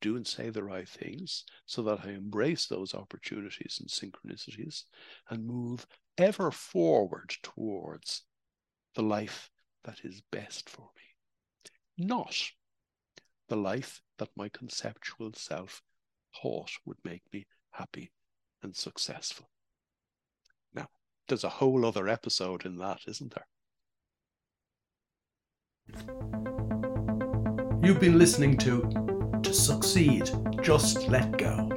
do 0.00 0.16
and 0.16 0.26
say 0.26 0.48
the 0.48 0.64
right 0.64 0.88
things 0.88 1.44
so 1.66 1.82
that 1.82 2.00
I 2.02 2.10
embrace 2.12 2.66
those 2.66 2.94
opportunities 2.94 3.78
and 3.78 3.90
synchronicities 3.90 4.84
and 5.28 5.46
move 5.46 5.86
ever 6.16 6.50
forward 6.50 7.34
towards 7.42 8.22
the 8.94 9.02
life 9.02 9.50
that 9.84 10.00
is 10.04 10.22
best 10.30 10.68
for 10.68 10.88
me. 10.96 12.06
Not 12.06 12.36
the 13.48 13.56
life 13.56 14.02
that 14.18 14.30
my 14.36 14.48
conceptual 14.48 15.32
self 15.34 15.82
thought 16.40 16.70
would 16.84 16.98
make 17.04 17.22
me 17.32 17.46
happy 17.72 18.10
and 18.62 18.74
successful. 18.74 19.50
Now, 20.72 20.88
there's 21.28 21.44
a 21.44 21.48
whole 21.48 21.84
other 21.84 22.08
episode 22.08 22.64
in 22.64 22.78
that, 22.78 23.00
isn't 23.06 23.34
there? 23.34 23.46
You've 27.82 28.00
been 28.00 28.18
listening 28.18 28.56
to 28.58 29.40
To 29.42 29.52
Succeed, 29.52 30.30
Just 30.62 31.08
Let 31.08 31.36
Go. 31.36 31.68